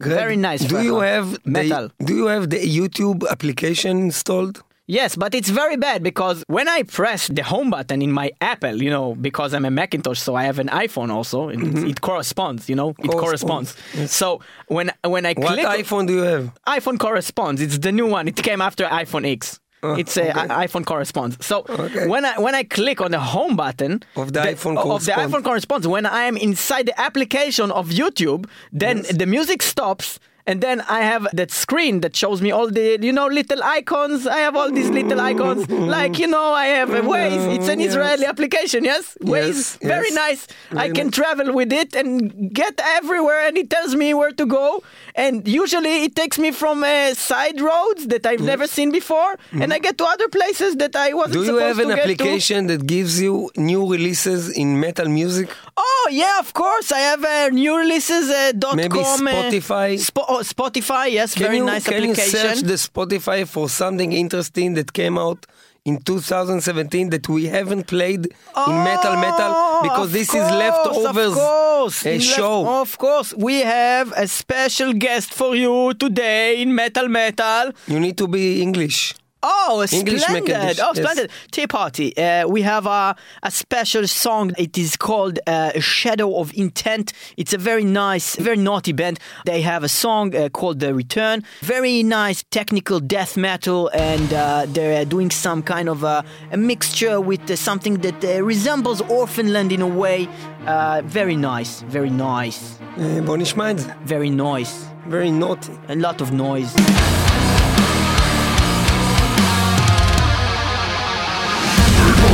Greg, 0.02 0.18
Very 0.18 0.36
nice 0.36 0.62
Do 0.64 0.82
you 0.82 1.00
have 1.02 1.46
Metal. 1.46 1.92
The, 2.00 2.06
do 2.06 2.16
you 2.16 2.26
have 2.26 2.50
the 2.50 2.58
YouTube 2.58 3.24
application 3.30 4.00
installed? 4.00 4.64
Yes, 5.00 5.16
but 5.16 5.34
it's 5.34 5.50
very 5.50 5.78
bad 5.78 6.04
because 6.04 6.44
when 6.48 6.68
I 6.68 6.84
press 6.84 7.22
the 7.30 7.44
home 7.44 7.70
button 7.70 8.02
in 8.02 8.12
my 8.12 8.28
Apple, 8.42 8.76
you 8.86 8.90
know, 8.96 9.16
because 9.16 9.54
I'm 9.56 9.64
a 9.64 9.72
Macintosh, 9.72 10.20
so 10.20 10.36
I 10.36 10.44
have 10.50 10.60
an 10.60 10.68
iPhone 10.86 11.10
also, 11.18 11.48
it, 11.48 11.60
it 11.92 12.02
corresponds, 12.02 12.68
you 12.70 12.76
know, 12.76 12.90
it 12.90 12.96
Mm-hmm. 12.98 13.20
Corresponds, 13.26 13.70
corresponds. 13.74 14.12
So 14.22 14.42
when 14.68 14.88
when 15.16 15.24
I 15.26 15.34
What 15.34 15.54
click 15.54 15.66
iPhone 15.82 16.06
do 16.08 16.14
you 16.20 16.26
have? 16.34 16.44
iPhone 16.78 16.98
corresponds. 17.00 17.62
It's 17.66 17.78
the 17.88 17.92
new 18.00 18.08
one. 18.18 18.28
It 18.28 18.36
came 18.50 18.62
after 18.70 18.84
iPhone 19.04 19.26
X. 19.38 19.42
Oh, 19.84 19.96
it's 20.02 20.16
uh, 20.18 20.22
okay. 20.22 20.40
I- 20.40 20.68
iPhone 20.68 20.86
corresponds. 20.86 21.34
So 21.50 21.56
Okay. 21.70 22.08
when 22.14 22.24
I 22.32 22.34
when 22.46 22.54
I 22.62 22.64
click 22.64 22.98
on 23.06 23.12
the 23.18 23.24
home 23.36 23.56
button 23.64 23.94
Of 24.22 24.28
the 24.36 24.42
iPhone 24.54 24.76
of 24.96 25.02
the 25.08 25.14
iPhone 25.26 25.44
corresponds. 25.50 25.86
When 25.96 26.06
I 26.06 26.22
am 26.30 26.36
inside 26.50 26.86
the 26.92 26.98
application 27.08 27.68
of 27.80 27.84
YouTube, 28.00 28.42
then 28.82 28.96
the 29.22 29.26
music 29.36 29.60
stops. 29.74 30.20
And 30.48 30.62
then 30.62 30.82
I 30.82 31.02
have 31.02 31.28
that 31.34 31.52
screen 31.52 32.02
that 32.02 32.16
shows 32.16 32.42
me 32.42 32.52
all 32.52 32.70
the, 32.70 32.98
you 33.02 33.14
know, 33.14 33.28
little 33.28 33.62
icons. 33.64 34.26
I 34.28 34.38
have 34.38 34.56
all 34.56 34.72
these 34.72 34.90
little 34.90 35.20
icons. 35.22 35.70
Like, 35.70 36.18
you 36.20 36.28
know, 36.28 36.54
I 36.54 36.66
have 36.68 36.90
a 36.92 37.02
Waze. 37.12 37.56
It's 37.56 37.68
an 37.68 37.80
Yes. 37.80 37.90
Israeli 37.92 38.26
application, 38.26 38.84
yes? 38.84 39.18
Waze, 39.22 39.48
Yes, 39.48 39.78
very 39.94 40.10
yes. 40.12 40.16
nice. 40.26 40.42
I 40.84 40.90
can 40.90 41.08
nice. 41.08 41.16
travel 41.16 41.54
with 41.54 41.72
it 41.74 41.96
and 41.96 42.52
get 42.54 42.80
everywhere 43.00 43.42
and 43.48 43.58
it 43.58 43.70
tells 43.70 43.96
me 43.96 44.14
where 44.14 44.32
to 44.42 44.46
go 44.46 44.84
and 45.16 45.48
usually 45.48 45.96
it 46.06 46.16
takes 46.16 46.38
me 46.40 46.52
from 46.52 46.84
uh, 46.84 47.14
side 47.14 47.60
roads 47.60 48.08
that 48.08 48.26
I've 48.26 48.42
never 48.54 48.66
seen 48.68 48.92
before 48.92 49.32
and 49.52 49.74
I 49.74 49.80
get 49.80 49.98
to 50.00 50.06
other 50.06 50.28
places 50.30 50.76
that 50.78 50.96
I 50.96 51.14
wasn't 51.14 51.32
Mm-hmm. 51.32 51.46
Do 51.46 51.54
you 51.54 51.58
have 51.70 51.80
an 51.80 51.90
to 51.90 52.00
application 52.02 52.68
that 52.68 52.82
gives 52.96 53.22
you 53.22 53.50
new 53.58 53.82
releases 53.96 54.50
in 54.62 54.80
metal 54.80 55.08
music? 55.08 55.48
Oh 55.78 56.08
yeah, 56.12 56.40
of 56.40 56.54
course. 56.54 56.92
I 56.92 57.00
have 57.12 57.24
uh, 57.24 57.50
new 57.50 57.74
releases 57.78 58.30
uh, 58.30 58.52
dot 58.58 58.76
Maybe 58.76 58.90
com, 58.90 59.28
uh, 59.28 59.32
Spotify? 59.32 59.90
Oh, 60.32 60.40
Spotify, 60.44 61.12
yes, 61.12 61.34
Can 61.34 61.44
very 61.44 61.58
you, 61.58 61.66
nice 61.66 61.84
can 61.86 62.04
you 62.04 62.12
application. 62.12 62.40
search 62.40 62.60
the 62.62 62.74
Spotify 62.90 63.48
for 63.48 63.68
something 63.70 64.12
interesting 64.14 64.74
that 64.76 64.94
came 64.94 65.18
out 65.18 65.46
in 65.84 65.98
2017 66.02 67.10
that 67.10 67.28
we 67.28 67.46
haven't 67.48 67.88
played 67.88 68.26
in 68.68 68.76
Metal 68.90 69.16
Metal 69.16 69.52
oh, 69.54 69.80
because 69.84 70.10
Oh, 70.10 70.18
this 70.18 70.30
course, 70.30 70.46
is 70.46 70.52
leftovers 70.64 71.32
Of 71.32 71.38
course, 71.38 72.06
a 72.06 72.14
left- 72.14 72.24
show. 72.24 72.82
of 72.82 72.98
course, 72.98 73.34
we 73.36 73.56
have 73.62 74.14
a 74.16 74.28
special 74.28 74.94
guest 74.94 75.34
for 75.34 75.56
you 75.56 75.94
today 75.96 76.62
in 76.62 76.76
Metal 76.76 77.08
Metal. 77.10 77.72
You 77.88 78.00
need 78.00 78.18
to 78.20 78.28
be 78.28 78.62
English. 78.62 79.16
Oh, 79.43 79.87
English 79.93 80.23
splendid! 80.23 80.49
Macintosh, 80.49 80.81
Oh, 80.87 80.93
yes. 80.95 81.03
splendid! 81.03 81.31
Tea 81.53 81.67
party. 81.69 82.17
Uh, 82.17 82.49
we 82.49 82.63
have 82.63 82.85
a, 82.87 83.15
a 83.45 83.51
special 83.51 84.05
song. 84.09 84.47
It 84.59 84.77
is 84.77 84.97
called 84.97 85.39
uh, 85.47 85.79
"Shadow 85.79 86.29
of 86.41 86.47
Intent." 86.55 87.13
It's 87.37 87.53
a 87.53 87.59
very 87.59 87.85
nice, 87.85 88.29
very 88.49 88.57
naughty 88.57 88.93
band. 88.93 89.17
They 89.45 89.61
have 89.73 89.85
a 89.85 89.89
song 90.05 90.35
uh, 90.35 90.49
called 90.49 90.81
"The 90.81 90.93
Return." 90.95 91.45
Very 91.61 92.03
nice 92.03 92.39
technical 92.51 92.99
death 92.99 93.37
metal, 93.37 93.89
and 93.95 94.29
uh, 94.33 94.67
they're 94.75 95.05
doing 95.05 95.31
some 95.31 95.63
kind 95.63 95.89
of 95.89 96.03
a, 96.03 96.25
a 96.51 96.57
mixture 96.57 97.21
with 97.21 97.49
uh, 97.49 97.55
something 97.57 97.95
that 98.07 98.19
uh, 98.25 98.43
resembles 98.43 99.01
Orphanland 99.03 99.71
in 99.71 99.83
a 99.83 99.87
way. 100.03 100.29
Uh, 100.67 101.03
very 101.05 101.37
nice, 101.37 101.73
very 101.97 102.11
nice, 102.11 102.61
אה, 102.99 103.21
בוא 103.25 103.37
נשמע 103.37 103.71
את 103.71 103.79
זה. 103.79 103.91
very 104.07 104.31
noise. 104.31 104.75
Very 105.09 105.31
naughty. 105.31 105.73
A 105.89 105.95
lot 105.95 106.21
of 106.21 106.33
noise. 106.33 106.73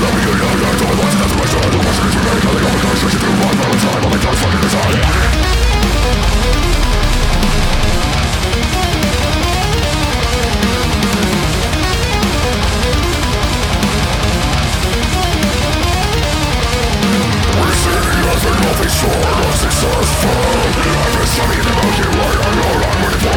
we 0.07 0.23
can 0.23 0.39
now 0.39 0.55
Now 0.57 0.75
to 0.77 0.87
question 1.35 1.67
Sure, 18.97 19.11
nothing, 19.11 19.71
so 19.71 19.89
I've 21.43 21.51
been 21.51 21.77
you, 21.97 22.09
I 22.09 22.31
I'm 22.87 23.05
ready 23.05 23.19
for 23.19 23.36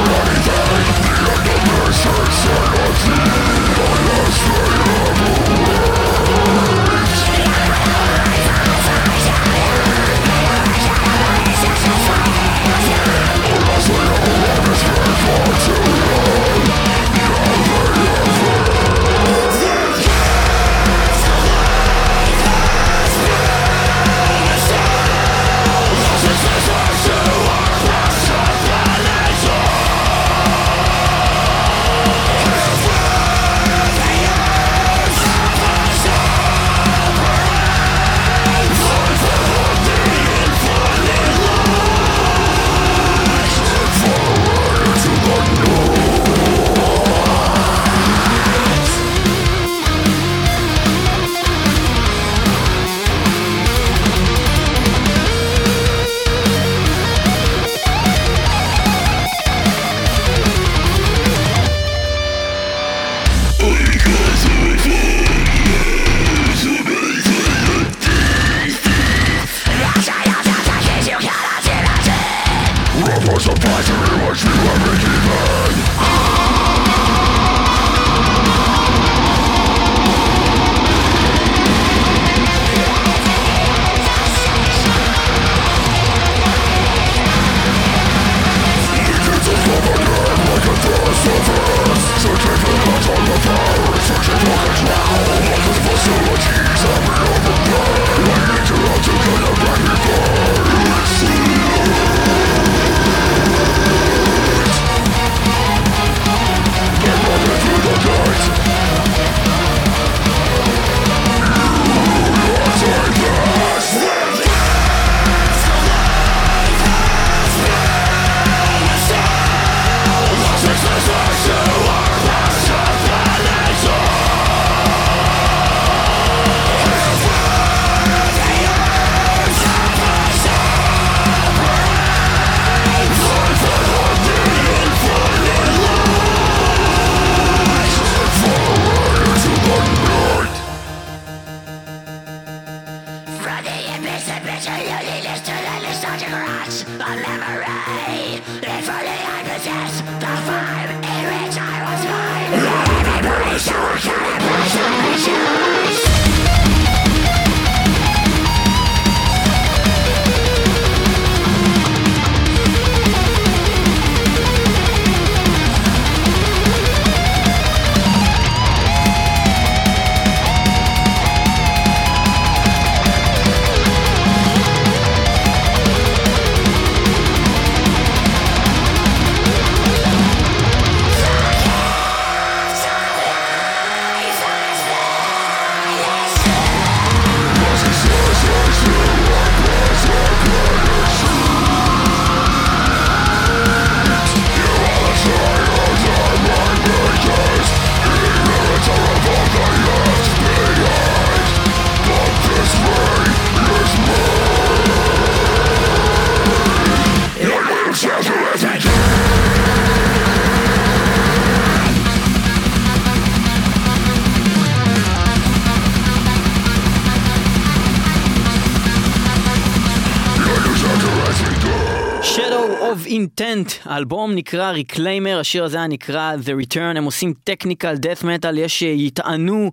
Intent, 223.99 224.05
האלבום 224.09 224.29
נקרא 224.39 224.73
Reclaimer, 224.73 225.39
השיר 225.39 225.63
הזה 225.63 225.78
היה 225.78 225.88
נקרא 225.88 226.34
The 226.45 226.63
Return, 226.65 226.97
הם 226.97 227.04
עושים 227.04 227.34
טכניקל 227.43 227.95
death 227.95 228.23
metal, 228.23 228.56
יש 228.56 228.80
שיטענו 228.80 229.71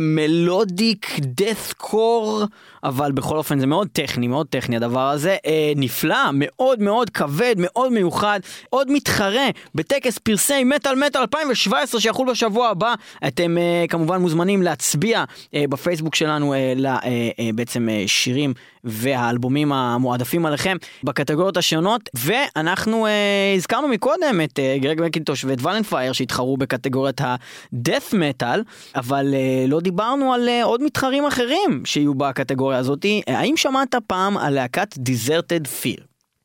מלודיק 0.00 1.06
death 1.40 1.82
core, 1.84 2.46
אבל 2.84 3.12
בכל 3.12 3.36
אופן 3.36 3.58
זה 3.58 3.66
מאוד 3.66 3.88
טכני, 3.92 4.26
מאוד 4.28 4.46
טכני 4.46 4.76
הדבר 4.76 5.08
הזה, 5.10 5.36
אה, 5.46 5.72
נפלא, 5.76 6.16
מאוד 6.32 6.80
מאוד 6.82 7.10
כבד, 7.10 7.54
מאוד 7.58 7.92
מיוחד, 7.92 8.40
עוד 8.70 8.90
מתחרה 8.90 9.46
בטקס 9.74 10.18
פרסי 10.18 10.64
מטאל 10.64 10.94
מטאל 11.06 11.20
2017 11.20 12.00
שיחול 12.00 12.30
בשבוע 12.30 12.68
הבא, 12.68 12.94
אתם 13.26 13.58
אה, 13.58 13.84
כמובן 13.88 14.20
מוזמנים 14.20 14.62
להצביע 14.62 15.24
אה, 15.54 15.64
בפייסבוק 15.68 16.14
שלנו 16.14 16.54
אה, 16.54 16.72
ל- 16.76 16.86
אה, 16.86 16.98
אה, 17.38 17.50
בעצם 17.54 17.88
אה, 17.88 18.04
שירים 18.06 18.54
והאלבומים 18.84 19.72
המועדפים 19.72 20.46
עליכם 20.46 20.76
בקטגוריות 21.04 21.56
השונות. 21.56 22.00
ואנחנו 22.14 23.06
אה, 23.06 23.12
הזכרנו 23.56 23.88
מקודם 24.02 24.40
את 24.44 24.58
אה, 24.58 24.76
גרג 24.80 25.02
מקינטוש 25.02 25.44
ואת 25.44 25.62
ולנפייר 25.62 26.12
שהתחרו 26.12 26.56
בקטגוריית 26.56 27.20
ה-death 27.20 28.12
metal 28.12 28.58
אבל 28.94 29.34
אה, 29.34 29.64
לא 29.68 29.80
דיברנו 29.80 30.34
על 30.34 30.48
אה, 30.48 30.64
עוד 30.64 30.82
מתחרים 30.82 31.24
אחרים 31.24 31.82
שיהיו 31.84 32.14
בקטגוריה 32.14 32.78
הזאת 32.78 33.06
האם 33.26 33.56
שמעת 33.56 33.94
פעם 34.06 34.36
על 34.36 34.54
להקת 34.54 34.94
Deserted 34.94 35.66
Fear? 35.66 36.02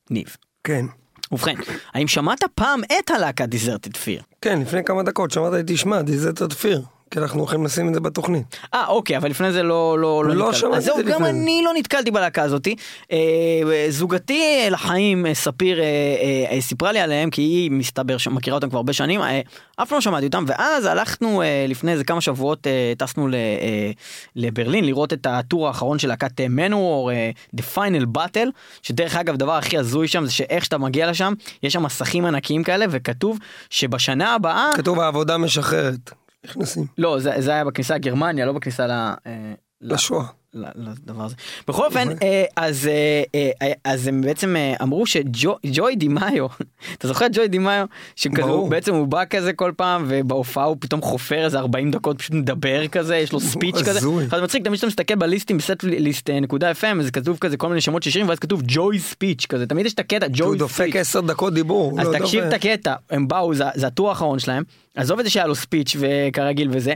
ניב. 0.10 0.36
כן. 0.64 0.86
ובכן, 1.32 1.56
האם 1.94 2.08
שמעת 2.08 2.44
פעם 2.56 2.82
את 2.84 3.12
הלהקת 3.12 3.50
Deserted 3.54 3.94
Fear? 3.94 4.24
כן, 4.42 4.62
לפני 4.62 4.84
כמה 4.84 5.04
דקות 5.04 5.32
שמעת 5.32 5.54
לי, 5.54 5.64
תשמע, 5.66 6.02
דיזט 6.02 6.36
תדפיר. 6.36 6.82
כי 7.12 7.20
אנחנו 7.20 7.40
הולכים 7.40 7.66
לשים 7.66 7.90
את 7.90 7.94
זה 7.94 8.00
בתוכנית. 8.00 8.58
אה, 8.74 8.88
אוקיי, 8.88 9.18
אבל 9.18 9.30
לפני 9.30 9.52
זה 9.52 9.64
לא... 9.64 10.00
לא, 10.00 10.24
לא 10.26 10.34
נתקלתי. 10.34 10.58
שמעתי 10.58 10.78
אז 10.78 10.84
זהו, 10.84 11.00
את 11.00 11.06
זה 11.06 11.12
גם 11.12 11.24
לפני. 11.24 11.30
אני 11.30 11.62
לא 11.66 11.72
נתקלתי 11.76 12.12
בלהקה 12.12 12.44
הזאתי. 12.44 12.76
אה, 13.12 13.18
זוגתי 13.90 14.42
אה, 14.64 14.70
לחיים, 14.70 15.26
אה, 15.26 15.34
ספיר, 15.34 15.80
אה, 15.80 15.84
אה, 15.86 16.56
אה, 16.56 16.62
סיפרה 16.62 16.92
לי 16.92 17.00
עליהם, 17.00 17.30
כי 17.30 17.42
היא 17.42 17.72
מסתבר 17.72 18.18
שמכירה 18.18 18.56
אותם 18.56 18.70
כבר 18.70 18.78
הרבה 18.78 18.94
שנים, 18.94 19.22
אה, 19.22 19.42
אף 19.76 19.90
פעם 19.90 19.96
לא 19.96 20.02
שמעתי 20.02 20.26
אותם, 20.26 20.44
ואז 20.48 20.86
הלכנו 20.86 21.42
אה, 21.42 21.66
לפני 21.68 21.92
איזה 21.92 22.04
כמה 22.04 22.22
שבועות, 22.22 22.68
אה, 22.68 22.94
טסנו 22.98 23.28
ל, 23.28 23.36
אה, 23.36 23.92
לברלין 24.36 24.86
לראות 24.86 25.14
את 25.14 25.28
הטור 25.30 25.68
האחרון 25.68 26.00
של 26.00 26.08
להקת 26.08 26.42
מנוור, 26.42 27.12
אה, 27.12 27.32
The 27.56 27.76
Final 27.76 28.18
Battle, 28.18 28.50
שדרך 28.82 29.16
אגב, 29.16 29.34
הדבר 29.34 29.54
הכי 29.54 29.78
הזוי 29.78 30.08
שם 30.08 30.26
זה 30.26 30.32
שאיך 30.32 30.66
שאתה 30.66 30.78
מגיע 30.78 31.10
לשם, 31.12 31.34
יש 31.64 31.74
שם 31.74 31.84
מסכים 31.84 32.26
ענקיים 32.26 32.64
כאלה, 32.64 32.86
וכתוב 32.90 33.38
שבשנה 33.70 34.36
הבאה... 34.36 34.70
כתוב 34.76 35.00
העבודה 35.00 35.38
משחררת. 35.38 36.27
נכנסים. 36.48 36.86
לא, 36.98 37.20
זה, 37.20 37.32
זה 37.38 37.52
היה 37.52 37.66
בכניסה 37.66 37.96
לגרמניה, 37.96 38.46
לא 38.46 38.52
בכניסה 38.52 38.88
ל... 38.88 38.92
אה, 38.92 39.54
לשואה. 39.82 40.26
לדבר 40.76 41.24
הזה. 41.24 41.36
בכל 41.68 41.86
אופן, 41.86 42.08
אה, 42.22 42.44
אז, 42.56 42.88
אה, 42.88 43.24
אה, 43.62 43.72
אז 43.84 44.08
הם 44.08 44.22
בעצם 44.22 44.56
אה, 44.56 44.74
אמרו 44.82 45.06
שג'וי 45.06 45.96
דימאיו, 45.96 46.48
אתה 46.98 47.08
זוכר 47.08 47.26
את 47.26 47.32
ג'וי 47.34 47.48
דימאיו? 47.48 47.86
שכזה, 48.16 48.42
ברור. 48.42 48.56
הוא 48.56 48.70
בעצם 48.70 48.94
הוא 48.94 49.08
בא 49.08 49.24
כזה 49.30 49.54
כל 49.54 49.72
פעם, 49.78 50.06
ובהופעה 50.08 50.66
הוא 50.66 50.78
פתאום 50.80 51.02
חופר 51.02 51.46
איזה 51.46 51.60
40 51.60 51.92
דקות, 51.92 52.20
פשוט 52.20 52.34
מדבר 52.34 52.88
כזה, 52.88 53.18
יש 53.18 53.34
לו 53.34 53.40
ספיץ' 53.40 53.82
כזה. 53.86 54.00
אז 54.32 54.42
מצחיק, 54.42 54.64
תמיד 54.64 54.74
כשאתה 54.74 54.88
מסתכל 54.88 55.16
בליסטים, 55.16 55.58
בסט 55.58 55.84
ליסט 55.84 56.30
נקודה 56.30 56.72
FM, 56.72 57.00
אז 57.00 57.12
כתוב 57.12 57.38
כזה 57.38 57.58
כל 57.58 57.68
מיני 57.68 57.82
שמות 57.82 58.04
של 58.04 58.10
שירים, 58.10 58.30
ואז 58.30 58.40
כתוב 58.40 58.62
ג'וי 58.68 59.00
ספיץ' 59.00 59.46
כזה, 59.46 59.66
תמיד 59.66 59.86
יש 59.86 59.94
את 59.94 60.00
הקטע, 60.00 60.26
הוא 60.26 60.36
ג'וי 60.36 60.58
דופק 60.58 60.74
ספיץ'. 60.74 60.96
עשר 60.96 61.22
דקות 61.22 61.54
דיבור. 61.54 61.92
הוא 61.92 62.02
אז 62.02 62.08
לא 62.08 62.20
תקשיב 62.20 62.44
את 62.44 62.50
דופק. 62.50 62.66
הקטע, 62.66 62.94
הם 63.10 63.28
באו, 63.28 63.54
זה 63.54 63.88
הטור 63.88 64.10
האחרון 64.10 64.40
שלהם, 64.40 64.64
עזוב 64.96 65.20
את 65.20 65.26
זה 65.26 65.32
שהיה 65.32 65.48
לו 65.48 65.56
ספיץ' 65.56 65.96
וכרגיל 66.00 66.70
וזה. 66.72 66.94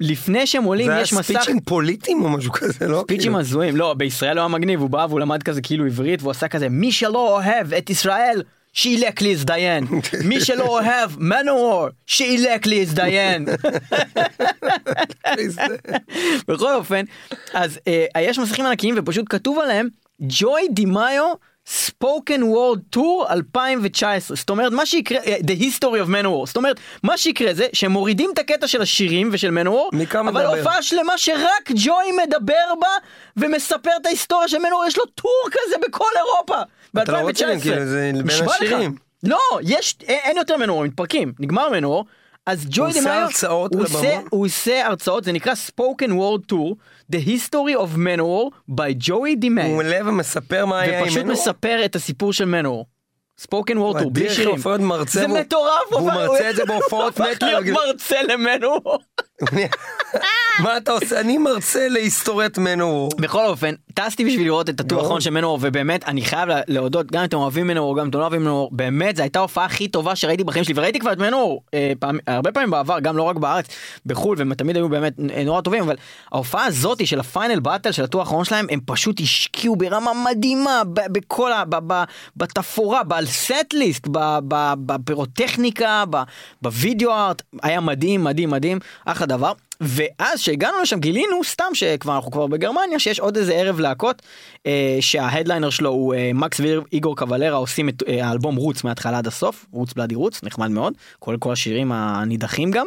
לפני 0.00 0.46
שהם 0.46 0.64
עולים 0.64 0.86
זה 0.86 0.92
היה 0.92 1.02
יש 1.02 1.12
מסך 1.12 1.22
ספיצ'ים 1.22 1.60
פוליטיים 1.60 2.22
או 2.22 2.28
משהו 2.28 2.52
כזה, 2.52 2.88
לא? 2.88 3.00
ספיצ'ים 3.04 3.20
כאילו. 3.22 3.38
הזויים, 3.40 3.76
לא, 3.76 3.94
בישראל 3.94 4.36
לא 4.36 4.40
היה 4.40 4.48
מגניב, 4.48 4.80
הוא 4.80 4.90
בא 4.90 5.06
והוא 5.08 5.20
למד 5.20 5.42
כזה 5.42 5.62
כאילו 5.62 5.86
עברית 5.86 6.22
והוא 6.22 6.30
עשה 6.30 6.48
כזה 6.48 6.68
מי 6.68 6.92
שלא 6.92 7.28
אוהב 7.34 7.74
את 7.74 7.90
ישראל 7.90 8.42
שילך 8.72 9.22
להזדיין, 9.22 9.86
מי 10.28 10.40
שלא 10.40 10.64
אוהב 10.64 11.10
מנואר 11.18 11.88
שילך 12.06 12.60
להזדיין. 12.66 13.46
זה- 15.46 15.62
בכל 16.48 16.74
אופן, 16.74 17.04
אז 17.54 17.78
אה, 17.88 18.22
יש 18.22 18.38
מסכים 18.38 18.66
ענקיים 18.66 18.94
ופשוט 18.98 19.26
כתוב 19.30 19.58
עליהם 19.58 19.88
ג'וי 20.20 20.62
דימאיו 20.70 21.24
ספוקן 21.66 22.42
וורד 22.42 22.80
טור 22.90 23.26
2019 23.30 24.36
זאת 24.36 24.50
אומרת 24.50 24.72
מה 24.72 24.86
שיקרה 24.86 25.18
אה, 25.18 25.36
the 25.36 25.60
history 25.62 26.06
of 26.06 26.08
manowar 26.08 26.46
זאת 26.46 26.56
אומרת 26.56 26.80
מה 27.02 27.18
שיקרה 27.18 27.54
זה 27.54 27.66
שהם 27.72 27.92
מורידים 27.92 28.30
את 28.34 28.38
הקטע 28.38 28.66
של 28.66 28.82
השירים 28.82 29.28
ושל 29.32 29.50
כמה 30.06 30.30
אבל? 30.30 30.46
הופעה 30.46 30.82
שלמה 30.82 31.18
שרק 31.18 31.70
ג'וי 31.74 32.12
מדבר 32.26 32.74
בה 32.80 32.88
ומספר 33.36 33.90
את 34.00 34.06
ההיסטוריה 34.06 34.48
של 34.48 34.58
מנואר 34.58 34.86
יש 34.86 34.98
לו 34.98 35.04
טור 35.06 35.42
כזה 35.50 35.76
בכל 35.88 36.04
אירופה 36.16 36.62
אתה 37.02 37.12
לא 37.12 37.18
רוצה, 37.18 37.46
ב-2019. 37.46 37.60
כאילו, 37.62 37.86
זה 37.86 38.12
בין 38.12 38.26
נשבע 38.26 38.46
לך. 38.46 38.52
השירים. 38.62 38.94
לא, 39.22 39.38
יש, 39.62 39.96
אין, 40.08 40.18
אין 40.22 40.36
יותר 40.36 40.56
הם 40.80 40.84
מתפרקים, 40.84 41.32
נגמר 41.38 41.70
מנור. 41.70 42.04
אז 42.46 42.66
ג'וי 42.70 42.92
דמאיו, 43.00 43.28
הוא 43.70 43.82
עושה, 43.82 43.98
הבמה? 43.98 44.28
הוא 44.30 44.46
עושה 44.46 44.86
הרצאות, 44.86 45.24
זה 45.24 45.32
נקרא 45.32 45.52
spoken 45.52 46.08
word 46.10 46.52
tour, 46.52 46.74
the 47.12 47.18
history 47.18 47.74
of 47.76 47.96
manowar 47.96 48.50
by 48.70 49.06
Joey 49.08 49.10
הוא 49.12 49.26
דמאיו, 49.38 49.74
עולה 49.76 49.98
ומספר 50.08 50.66
מה 50.66 50.80
היה 50.80 50.98
עם 50.98 51.04
ופשוט 51.04 51.18
מנור. 51.22 51.32
מספר 51.32 51.82
את 51.84 51.96
הסיפור 51.96 52.32
של 52.32 52.44
מנור. 52.44 52.86
spoken 53.40 53.74
word 53.76 54.00
tour, 54.02 54.08
בלי 54.12 54.30
שירים. 54.30 54.56
זה 55.06 55.28
מטורף, 55.28 55.92
אבל- 55.92 56.00
מרצה 56.02 56.50
את 56.50 56.56
זה 56.56 56.64
בהופעות 56.64 57.18
הוא 57.18 57.26
מטאל. 57.30 57.60
להיות 57.60 57.78
מרצה 57.86 58.22
למנור. 58.22 58.98
מה 60.62 60.76
אתה 60.76 60.92
עושה? 60.92 61.20
אני 61.20 61.38
מרצה 61.38 61.88
להיסטוריית 61.88 62.58
מנור. 62.58 63.08
בכל 63.20 63.46
אופן, 63.46 63.74
טסתי 63.94 64.24
בשביל 64.24 64.44
לראות 64.46 64.68
את 64.70 64.80
הטור. 64.80 65.00
האחרון 65.00 65.20
של 65.20 65.30
מנור, 65.30 65.58
ובאמת, 65.62 66.04
אני 66.08 66.22
חייב 66.22 66.48
לה- 66.48 66.60
להודות, 66.68 67.12
גם 67.12 67.20
אם 67.20 67.28
אתם 67.28 67.36
אוהבים 67.36 67.66
מנור, 67.66 67.96
גם 67.96 68.02
אם 68.04 68.10
אתם 68.10 68.18
לא 68.18 68.22
אוהבים 68.22 68.40
מנור, 68.42 68.68
באמת, 68.72 69.16
זו 69.16 69.22
הייתה 69.22 69.38
ההופעה 69.38 69.64
הכי 69.64 69.88
טובה 69.88 70.16
שראיתי 70.16 70.44
בחיים 70.44 70.64
שלי, 70.64 70.74
וראיתי 70.76 70.98
כבר 70.98 71.12
את 71.12 71.18
מנור 71.18 71.62
אה, 71.74 71.92
פעם, 71.98 72.18
הרבה 72.26 72.52
פעמים 72.52 72.70
בעבר, 72.70 73.00
גם 73.00 73.16
לא 73.16 73.22
רק 73.22 73.36
בארץ, 73.36 73.66
בחו"ל, 74.06 74.38
והם 74.38 74.54
תמיד 74.54 74.76
היו 74.76 74.88
באמת 74.88 75.12
נורא 75.44 75.60
טובים, 75.60 75.82
אבל 75.82 75.96
ההופעה 76.32 76.64
הזאתי 76.64 77.06
של 77.06 77.20
הפיינל 77.20 77.60
באטל 77.60 77.92
של 77.92 78.04
הטור 78.04 78.20
האחרון 78.20 78.44
שלהם, 78.44 78.66
הם 78.70 78.80
פשוט 78.86 79.20
השקיעו 79.20 79.76
ברמה 79.76 80.10
מדהימה, 80.30 80.82
בכל 80.92 81.52
ה... 81.52 81.62
בתפאורה, 82.36 83.02
בסט-ליסט, 83.04 84.06
ב- 84.10 84.38
ב- 84.48 84.74
בפירוטכניקה, 84.86 86.04
בווידאו 86.62 87.12
ארט, 87.12 87.42
היה 87.62 87.80
מדהים, 87.80 88.24
מדהים, 88.24 88.50
מדהים, 88.50 88.78
אחלה 89.04 89.25
דבר. 89.26 89.52
ואז 89.80 90.40
שהגענו 90.40 90.80
לשם 90.82 91.00
גילינו 91.00 91.44
סתם 91.44 91.74
שכבר 91.74 92.16
אנחנו 92.16 92.30
כבר 92.30 92.46
בגרמניה 92.46 92.98
שיש 92.98 93.20
עוד 93.20 93.36
איזה 93.36 93.54
ערב 93.54 93.80
להקות 93.80 94.22
אה, 94.66 94.98
שההדליינר 95.00 95.70
שלו 95.70 95.90
הוא 95.90 96.14
אה, 96.14 96.30
מקס 96.34 96.60
ואיגור 96.60 97.16
קבלרה 97.16 97.56
עושים 97.56 97.88
את 97.88 98.02
אה, 98.08 98.28
האלבום 98.28 98.56
רוץ 98.56 98.84
מההתחלה 98.84 99.18
עד 99.18 99.26
הסוף 99.26 99.66
רוץ 99.72 99.92
בלאדי 99.92 100.14
רוץ 100.14 100.42
נחמד 100.42 100.70
מאוד 100.70 100.94
כולל 101.18 101.38
כל 101.38 101.52
השירים 101.52 101.92
הנידחים 101.92 102.70
גם. 102.70 102.86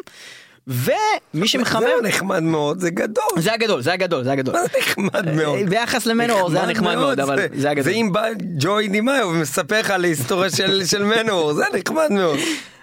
ומי 0.67 1.47
שמחמם 1.47 1.87
זה 2.01 2.07
נחמד 2.07 2.43
מאוד, 2.43 2.79
זה 2.79 2.89
גדול. 2.89 3.23
זה 3.37 3.53
הגדול 3.53 3.81
זה 3.81 3.93
הגדול 3.93 4.23
זה 4.23 4.31
הגדול 4.31 4.55
זה 4.55 4.77
נחמד 4.79 5.35
מאוד. 5.35 5.59
ביחס 5.69 6.05
למנור 6.05 6.49
זה 6.49 6.57
היה 6.57 6.71
נחמד 6.71 6.95
מאוד 6.95 7.19
אבל 7.19 7.39
זה 7.53 7.69
הגדול. 7.69 7.93
ואם 7.93 8.09
בא 8.11 8.27
ג'ואי 8.59 8.87
דימאיו 8.87 9.27
ומספר 9.27 9.79
לך 9.79 9.91
על 9.91 10.03
ההיסטוריה 10.03 10.49
של 10.49 10.85
של 10.85 11.03
Manowar, 11.03 11.53
זה 11.53 11.63
נחמד 11.73 12.07
מאוד. 12.11 12.37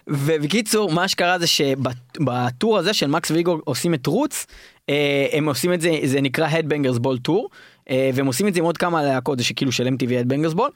ובקיצור 0.08 0.92
מה 0.92 1.08
שקרה 1.08 1.38
זה 1.38 1.46
שבטור 1.46 2.78
הזה 2.78 2.92
של 2.92 3.06
מקס 3.06 3.30
ואיגור 3.30 3.60
עושים 3.64 3.94
את 3.94 4.06
Roots 4.06 4.46
אה, 4.88 5.26
הם 5.32 5.48
עושים 5.48 5.72
את 5.72 5.80
זה 5.80 5.90
זה 6.04 6.20
נקרא 6.20 6.48
Headbangers 6.48 6.98
Ball 6.98 7.28
Tour 7.28 7.48
אה, 7.90 8.10
והם 8.14 8.26
עושים 8.26 8.48
את 8.48 8.54
זה 8.54 8.60
עם 8.60 8.66
עוד 8.66 8.78
כמה 8.78 9.02
להקות 9.02 9.38
זה 9.38 9.44
שכאילו 9.44 9.72
של 9.72 9.88
MTV 9.88 10.08
Headbangers 10.08 10.54
Ball 10.54 10.70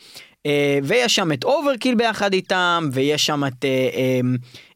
אה, 0.46 0.78
ויש 0.82 1.14
שם 1.14 1.32
את 1.32 1.44
Overkill 1.44 1.94
ביחד 1.94 2.32
איתם 2.32 2.88
ויש 2.92 3.26
שם 3.26 3.44
את 3.44 3.64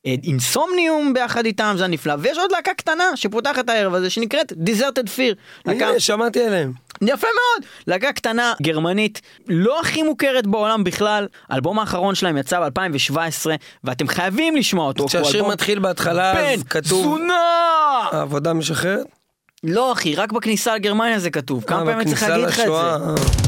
Insomnium 0.05 1.13
ביחד 1.15 1.47
איתם 1.47 1.75
זה 1.79 1.87
נפלא 1.87 2.15
ויש 2.19 2.39
עוד 2.39 2.53
להקה 2.53 2.75
קטנה 2.75 3.05
שפותחת 3.15 3.69
הערב 3.69 3.95
הזה 3.95 4.11
שנקראת 4.11 4.53
Deserted 4.53 5.07
Fear. 5.07 5.71
שמעתי 5.99 6.43
עליהם. 6.43 6.73
יפה 7.03 7.27
מאוד, 7.27 7.69
להקה 7.87 8.13
קטנה 8.13 8.53
גרמנית 8.63 9.21
לא 9.49 9.81
הכי 9.81 10.03
מוכרת 10.03 10.47
בעולם 10.47 10.85
בכלל, 10.85 11.27
האלבום 11.51 11.79
האחרון 11.79 12.15
שלהם 12.15 12.37
יצא 12.37 12.61
ב-2017 12.61 13.47
ואתם 13.85 14.09
חייבים 14.09 14.57
לשמוע 14.57 14.87
אותו. 14.87 15.07
כשהשיר 15.07 15.37
אלבום 15.37 15.51
מתחיל 15.51 15.79
בהתחלה, 15.79 16.33
אז 16.33 16.63
בן 16.63 16.69
כתוב 16.69 17.03
זונה! 17.03 17.35
העבודה 18.13 18.53
משחררת. 18.53 19.07
לא 19.65 19.93
אחי, 19.93 20.15
רק 20.15 20.33
בכניסה 20.33 20.75
לגרמניה 20.75 21.19
זה 21.19 21.31
כתוב, 21.31 21.65
כמה 21.65 21.81
אה, 21.81 21.85
פעמים 21.85 22.09
צריך 22.09 22.23
להגיד 22.23 22.47
לך 22.47 22.61
את 22.61 22.67
זה? 22.67 23.44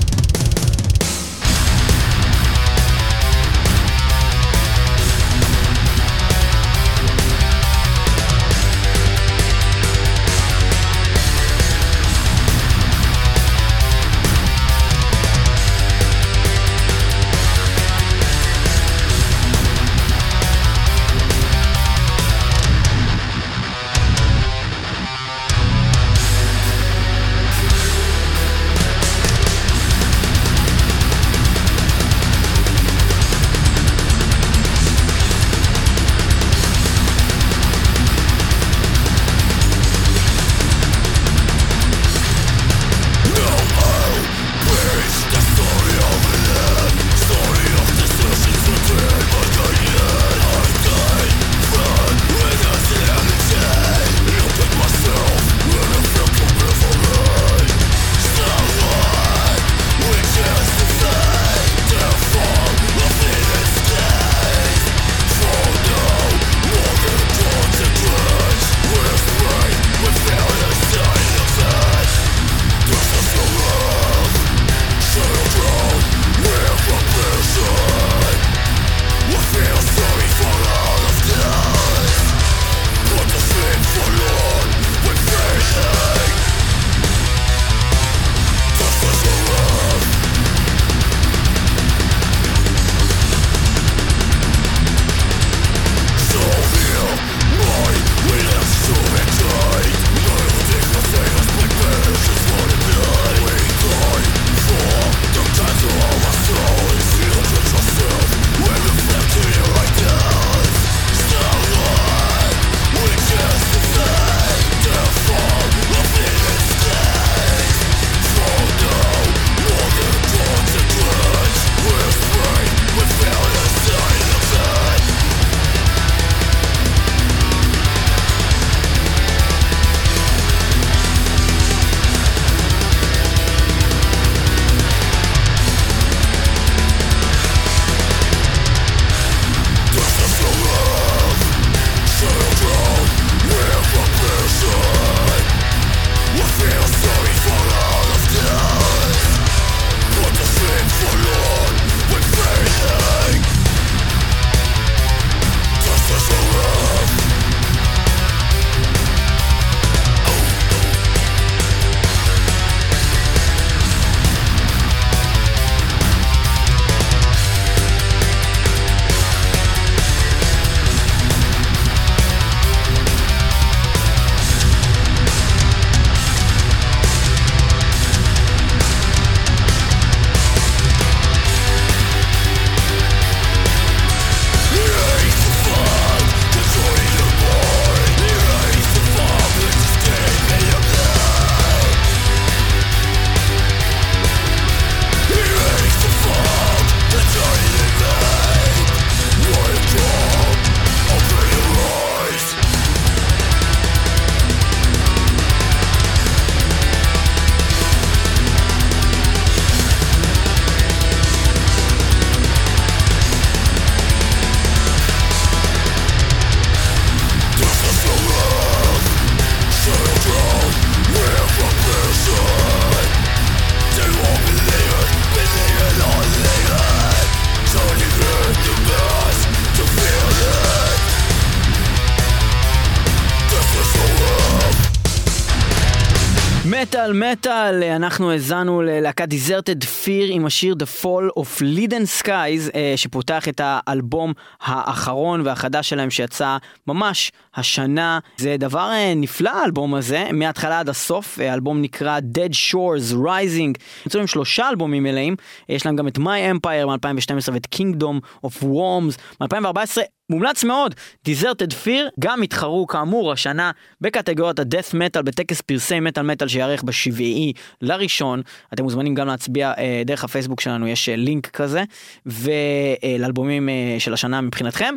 אה. 237.47 237.56
מטאל 237.67 237.77
מטאל, 237.77 237.93
אנחנו 237.93 238.31
האזנו 238.31 238.83
ללהקת 238.83 239.29
דיזרטד 239.29 239.85
פיר 239.85 240.29
עם 240.31 240.47
השיר 240.47 240.75
The 240.79 241.03
Fall 241.03 241.41
of 241.41 241.63
Leaden 241.63 242.23
Skies, 242.23 242.71
אה, 242.75 242.93
שפותח 242.97 243.49
את 243.49 243.61
האלבום 243.65 244.33
האחרון 244.61 245.41
והחדש 245.45 245.89
שלהם 245.89 246.11
שיצא 246.11 246.57
ממש 246.87 247.33
השנה. 247.55 248.19
זה 248.37 248.57
דבר 248.59 248.91
אה, 248.93 249.13
נפלא 249.17 249.51
האלבום 249.51 249.95
הזה, 249.95 250.29
מההתחלה 250.33 250.81
עד 250.81 250.89
הסוף, 250.89 251.41
אה, 251.41 251.51
האלבום 251.51 251.83
נקרא 251.83 252.19
Dead 252.19 252.53
Shores 252.53 253.15
Rising, 253.15 253.81
יצאו 254.07 254.21
עם 254.21 254.27
שלושה 254.27 254.69
אלבומים 254.69 255.03
מלאים, 255.03 255.37
יש 255.69 255.87
להם 255.87 255.97
גם 255.97 256.09
את 256.09 256.19
My 256.19 256.55
Empire 256.55 256.87
מ-2012 256.87 257.53
ואת 257.53 257.67
Kingdom 257.75 258.47
of 258.47 258.63
Worms 258.63 259.41
מ-2014. 259.41 260.03
מומלץ 260.31 260.65
מאוד, 260.65 260.95
דיזרטד 261.25 261.73
פיר 261.73 262.09
גם 262.21 262.43
התחרו 262.43 262.87
כאמור 262.87 263.33
השנה 263.33 263.71
בקטגוריית 264.01 264.59
ה-death 264.59 264.95
metal 264.95 265.23
בטקס 265.23 265.61
פרסי 265.61 266.01
מטאל 266.01 266.23
מטאל 266.23 266.49
שיארך 266.49 266.83
בשבעי 266.83 267.53
לראשון. 267.83 268.43
אתם 268.75 268.83
מוזמנים 268.83 269.15
גם 269.15 269.27
להצביע 269.27 269.73
אה, 269.79 270.03
דרך 270.05 270.25
הפייסבוק 270.25 270.61
שלנו, 270.61 270.89
יש 270.89 271.09
אה, 271.09 271.17
לינק 271.17 271.47
כזה, 271.47 271.85
ולאלבומים 272.27 273.69
אה, 273.69 273.97
של 273.99 274.15
השנה 274.15 274.41
מבחינתכם. 274.41 274.95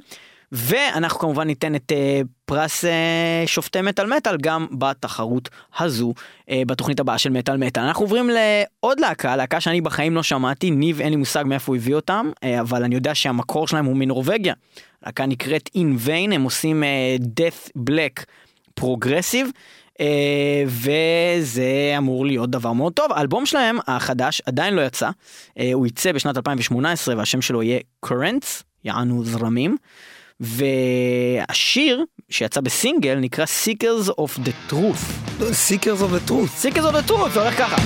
ואנחנו 0.51 1.20
כמובן 1.20 1.47
ניתן 1.47 1.76
את 1.76 1.91
אה, 1.91 2.22
פרס 2.45 2.86
אה, 2.86 3.43
שופטי 3.45 3.82
מטאל 3.82 4.18
מטאל 4.18 4.38
גם 4.38 4.68
בתחרות 4.72 5.49
הזו, 5.80 6.14
אה, 6.49 6.62
בתוכנית 6.68 6.99
הבאה 6.99 7.18
של 7.18 7.30
מטאל 7.30 7.57
מטאל. 7.57 7.84
אנחנו 7.84 8.05
עוברים 8.05 8.30
לעוד 8.30 8.99
להקה, 8.99 9.36
להקה 9.36 9.62
שאני 9.62 9.82
בחיים 9.82 10.16
לא 10.16 10.24
שמעתי, 10.24 10.72
ניב 10.72 11.01
אין 11.01 11.10
לי 11.10 11.16
מושג 11.16 11.43
מאיפה 11.47 11.72
הוא 11.72 11.76
הביא 11.76 11.95
אותם, 11.95 12.32
אה, 12.43 12.62
אבל 12.62 12.84
אני 12.84 12.95
יודע 12.95 13.16
שהמקור 13.16 13.68
שלהם 13.68 13.86
הוא 13.86 13.95
מנורבגיה. 13.95 14.53
להקה 15.05 15.26
נקראת 15.26 15.70
In 15.78 16.07
Vain, 16.07 16.34
הם 16.34 16.43
עושים 16.43 16.84
אה, 16.84 17.16
Death 17.39 17.70
Black 17.89 18.24
Progressive. 18.73 19.49
אה, 19.99 20.01
וזה 20.67 21.93
אמור 21.97 22.25
להיות 22.25 22.49
דבר 22.49 22.73
מאוד 22.73 22.93
טוב. 22.93 23.11
האלבום 23.11 23.45
שלהם 23.45 23.77
החדש 23.87 24.41
עדיין 24.45 24.73
לא 24.73 24.81
יצא, 24.81 25.09
אה, 25.09 25.61
הוא 25.73 25.87
יצא 25.87 26.11
בשנת 26.11 26.37
2018 26.37 27.17
והשם 27.17 27.41
שלו 27.41 27.63
יהיה 27.63 27.79
Currents, 28.05 28.63
יענו 28.83 29.23
זרמים. 29.25 29.77
והשיר 30.39 32.05
שיצא 32.29 32.61
בסינגל 32.61 33.15
נקרא 33.15 33.45
Seekers 33.45 34.09
of 34.09 34.39
the 34.39 34.71
Truth. 34.71 35.03
Seekers 35.39 36.01
of 36.01 36.11
the 36.11 36.29
Truth. 36.29 36.63
Seekers 36.63 36.85
of 36.85 36.93
the 36.93 37.09
Truth, 37.09 37.29
זה 37.33 37.41
הולך 37.41 37.57
ככה. 37.57 37.77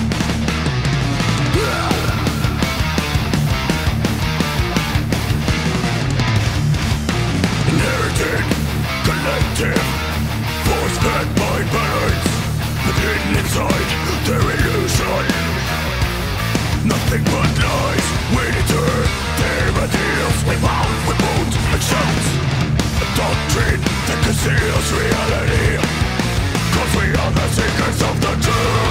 Collective, 9.08 9.86
force 10.66 10.96
fed 11.04 11.28
by 11.38 11.58
but 11.72 12.03
hidden 13.04 13.36
inside 13.36 13.88
their 14.26 14.44
illusion. 14.54 15.24
Nothing 16.88 17.24
but 17.32 17.52
lies, 17.64 18.06
we 18.34 18.44
deter 18.56 18.92
their 19.40 19.66
ideals, 19.84 20.38
we 20.48 20.54
bound 20.64 20.96
wounds 21.08 21.56
and 21.72 21.82
shouts. 21.90 22.28
A 23.04 23.06
doctrine 23.20 23.82
that 24.08 24.18
conceals 24.24 24.88
reality, 25.00 25.68
cause 26.74 26.92
we 26.98 27.06
are 27.20 27.32
the 27.38 27.46
seekers 27.56 28.00
of 28.08 28.16
the 28.24 28.32
truth. 28.44 28.83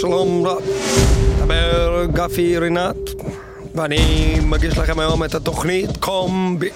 שלום 0.00 0.46
רב. 0.46 0.62
מדבר 1.36 2.04
גפי 2.12 2.58
רינת, 2.58 2.96
ואני 3.74 3.98
מגיש 4.42 4.78
לכם 4.78 4.98
היום 4.98 5.24
את 5.24 5.34
התוכנית 5.34 5.96
קומבי. 5.96 6.68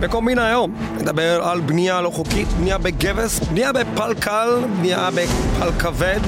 בקומבינה 0.00 0.46
היום 0.46 0.76
נדבר 1.00 1.42
על 1.42 1.60
בנייה 1.60 2.00
לא 2.00 2.10
חוקית, 2.10 2.48
בנייה 2.48 2.78
בגבס, 2.78 3.38
בנייה 3.38 3.72
בפל 3.72 4.14
קל, 4.20 4.48
בנייה 4.78 5.10
בפל 5.10 5.70
כבד, 5.78 6.20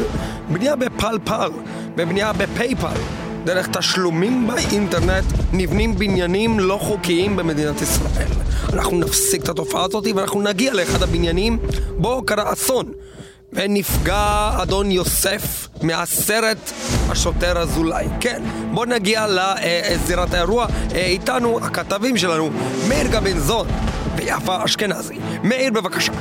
בנייה 0.48 0.76
בפל 0.76 1.18
פל, 1.24 1.50
ובנייה 1.96 2.32
בפייפל. 2.32 2.98
דרך 3.44 3.68
תשלומים 3.68 4.46
באינטרנט 4.46 5.24
נבנים 5.52 5.94
בניינים 5.94 6.60
לא 6.60 6.78
חוקיים 6.82 7.36
במדינת 7.36 7.82
ישראל. 7.82 8.28
אנחנו 8.72 8.98
נפסיק 8.98 9.42
את 9.42 9.48
התופעה 9.48 9.84
הזאת 9.84 10.06
ואנחנו 10.16 10.42
נגיע 10.42 10.74
לאחד 10.74 11.02
הבניינים 11.02 11.58
בו 11.96 12.22
קרה 12.26 12.52
אסון. 12.52 12.92
ונפגע 13.52 14.50
אדון 14.62 14.90
יוסף 14.90 15.67
מהסרט 15.82 16.72
השוטר 17.08 17.58
אזולאי. 17.58 18.06
כן, 18.20 18.42
בואו 18.72 18.84
נגיע 18.84 19.26
לזירת 19.28 20.34
האירוע. 20.34 20.66
אה, 20.94 21.04
איתנו 21.06 21.58
הכתבים 21.62 22.16
שלנו, 22.16 22.50
מאיר 22.88 23.06
גבנזון 23.06 23.68
ויפה 24.16 24.64
אשכנזי. 24.64 25.14
מאיר, 25.42 25.72
בבקשה. 25.72 26.12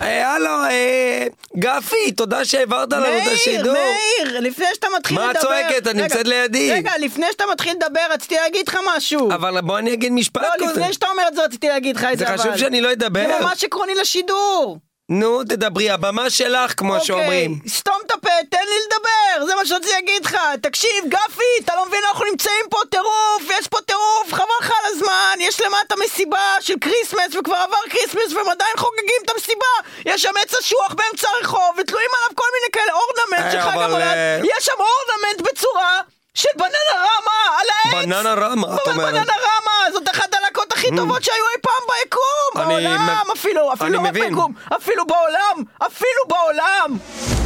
אה, 0.00 0.34
הלו, 0.34 0.50
אה, 0.50 1.26
גפי, 1.56 2.12
תודה 2.16 2.44
שהעברת 2.44 2.92
לנו 2.92 3.06
את 3.06 3.32
השידור. 3.32 3.72
מאיר, 3.72 4.32
מאיר, 4.32 4.40
לפני 4.40 4.66
שאתה 4.74 4.86
מתחיל 4.98 5.18
מה 5.18 5.30
את 5.30 5.36
לדבר... 5.36 5.48
צועקת? 5.48 5.86
את 5.86 5.94
נמצאת 5.94 6.26
לידי. 6.26 6.72
רגע, 6.72 6.92
לפני 7.00 7.26
שאתה 7.32 7.44
מתחיל 7.52 7.72
לדבר, 7.72 8.00
רציתי 8.10 8.34
להגיד 8.34 8.68
לך 8.68 8.78
משהו. 8.96 9.30
אבל 9.32 9.60
בוא 9.60 9.78
אני 9.78 9.92
אגיד 9.92 10.12
משפט 10.12 10.42
לא, 10.42 10.48
קודם. 10.58 10.70
לפני 10.70 10.92
שאתה 10.92 11.06
אומר 11.08 11.22
את 11.28 11.34
זה, 11.34 11.44
רציתי 11.44 11.68
להגיד 11.68 11.96
לך 11.96 12.06
את 12.12 12.18
זה 12.18 12.24
זה, 12.24 12.34
אבל... 12.34 12.38
חשוב 12.38 12.56
שאני 12.56 12.80
לא 12.80 12.92
אדבר? 12.92 13.26
זה 13.26 13.44
ממש 13.44 13.64
עקרוני 13.64 13.94
לשידור. 13.94 14.78
נו, 15.10 15.44
תדברי, 15.44 15.90
הבמה 15.90 16.30
שלך, 16.30 16.74
כמו 16.76 17.00
שאומרים. 17.00 17.52
אוקיי, 17.52 17.70
סתום 17.70 17.96
את 18.06 18.10
הפה, 18.10 18.30
תן 18.50 18.64
לי 18.70 18.76
לדבר, 18.86 19.46
זה 19.46 19.54
מה 19.54 19.66
שרציתי 19.66 19.92
להגיד 19.92 20.24
לך. 20.24 20.36
תקשיב, 20.62 21.04
גפי, 21.08 21.64
אתה 21.64 21.76
לא 21.76 21.86
מבין, 21.86 22.00
אנחנו 22.08 22.24
נמצאים 22.24 22.64
פה 22.70 22.78
טירוף, 22.90 23.58
יש 23.58 23.68
פה 23.68 23.78
טירוף, 23.86 24.32
חבל 24.32 24.44
לך 24.60 24.70
על 24.70 24.84
הזמן, 24.92 25.38
יש 25.40 25.60
למטה 25.60 25.94
מסיבה 26.04 26.54
של 26.60 26.74
Christmas, 26.80 27.34
וכבר 27.38 27.56
עבר 27.56 27.76
Christmas, 27.90 28.32
והם 28.32 28.48
עדיין 28.48 28.76
חוגגים 28.76 29.20
את 29.24 29.30
המסיבה. 29.30 29.74
יש 30.06 30.22
שם 30.22 30.32
עץ 30.42 30.54
אשוח 30.54 30.94
באמצע 30.94 31.28
הרחוב, 31.40 31.74
ותלויים 31.78 32.10
עליו 32.16 32.36
כל 32.36 32.46
מיני 32.54 32.70
כאלה 32.72 32.92
ornament 32.98 33.52
של 33.52 33.60
חג 33.60 33.76
אבל, 33.76 33.82
המולד. 33.82 34.02
אה, 34.02 34.40
יש 34.44 34.64
שם 34.64 34.72
ornament 34.78 35.52
בצורה... 35.52 36.00
של 36.34 36.48
Bananarama 36.56 37.58
על 37.60 37.66
העץ! 37.74 38.04
בננה 38.04 38.34
רמה, 38.34 38.76
את 38.76 38.88
אומרת. 38.88 39.14
Bananarama, 39.14 39.92
זאת 39.92 40.08
אחת 40.10 40.34
הלהקות 40.34 40.69
הכי 40.80 40.96
טובות 40.96 41.24
שהיו 41.24 41.34
אי 41.56 41.60
פעם 41.62 41.96
ביקום! 42.02 42.68
בעולם, 42.68 43.26
אפילו, 43.32 43.72
אפילו 43.72 44.04
לא. 44.04 44.10
ביקום, 44.10 44.52
אפילו 44.76 45.06
בעולם! 45.06 45.64
אפילו 45.86 46.22
בעולם! 46.28 46.98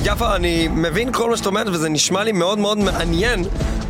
יפה, 0.05 0.37
אני 0.37 0.69
מבין 0.69 1.13
כל 1.13 1.31
מה 1.31 1.37
שאת 1.37 1.47
אומרת 1.47 1.67
וזה 1.69 1.89
נשמע 1.89 2.25
לי 2.25 2.33
מאוד 2.33 2.59
מאוד 2.59 2.79
מעניין 2.79 3.45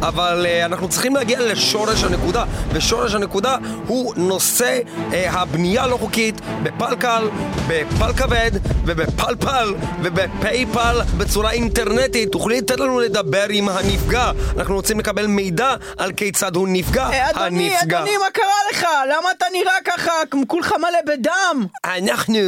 אבל 0.08 0.46
uh, 0.46 0.64
אנחנו 0.64 0.88
צריכים 0.88 1.16
להגיע 1.16 1.40
לשורש 1.40 2.04
הנקודה 2.04 2.44
ושורש 2.72 3.14
הנקודה 3.14 3.56
הוא 3.86 4.14
נושא 4.16 4.80
uh, 4.84 5.14
הבנייה 5.30 5.82
הלא 5.82 5.96
חוקית 5.96 6.40
בפלקל, 6.62 7.28
בפל 7.68 8.12
כבד 8.12 8.50
ובפלפל 8.84 9.74
ובפייפל 10.02 10.96
בצורה 11.16 11.50
אינטרנטית 11.50 12.32
תוכלי 12.32 12.58
לתת 12.58 12.80
לנו 12.80 13.00
לדבר 13.00 13.46
עם 13.50 13.68
הנפגע 13.68 14.30
אנחנו 14.56 14.74
רוצים 14.74 14.98
לקבל 14.98 15.26
מידע 15.26 15.74
על 15.98 16.12
כיצד 16.12 16.56
הוא 16.56 16.68
נפגע 16.70 17.06
אה, 17.12 17.30
אדוני, 17.30 17.70
הנפגע 17.74 17.98
אדוני, 17.98 18.16
מה 18.16 18.30
קרה 18.32 18.44
לך? 18.72 18.86
למה 19.10 19.28
אתה 19.36 19.46
נראה 19.52 19.74
ככה, 19.84 20.12
כולך 20.46 20.72
מלא 20.78 21.14
בדם? 21.14 21.66
אנחנו 21.84 22.38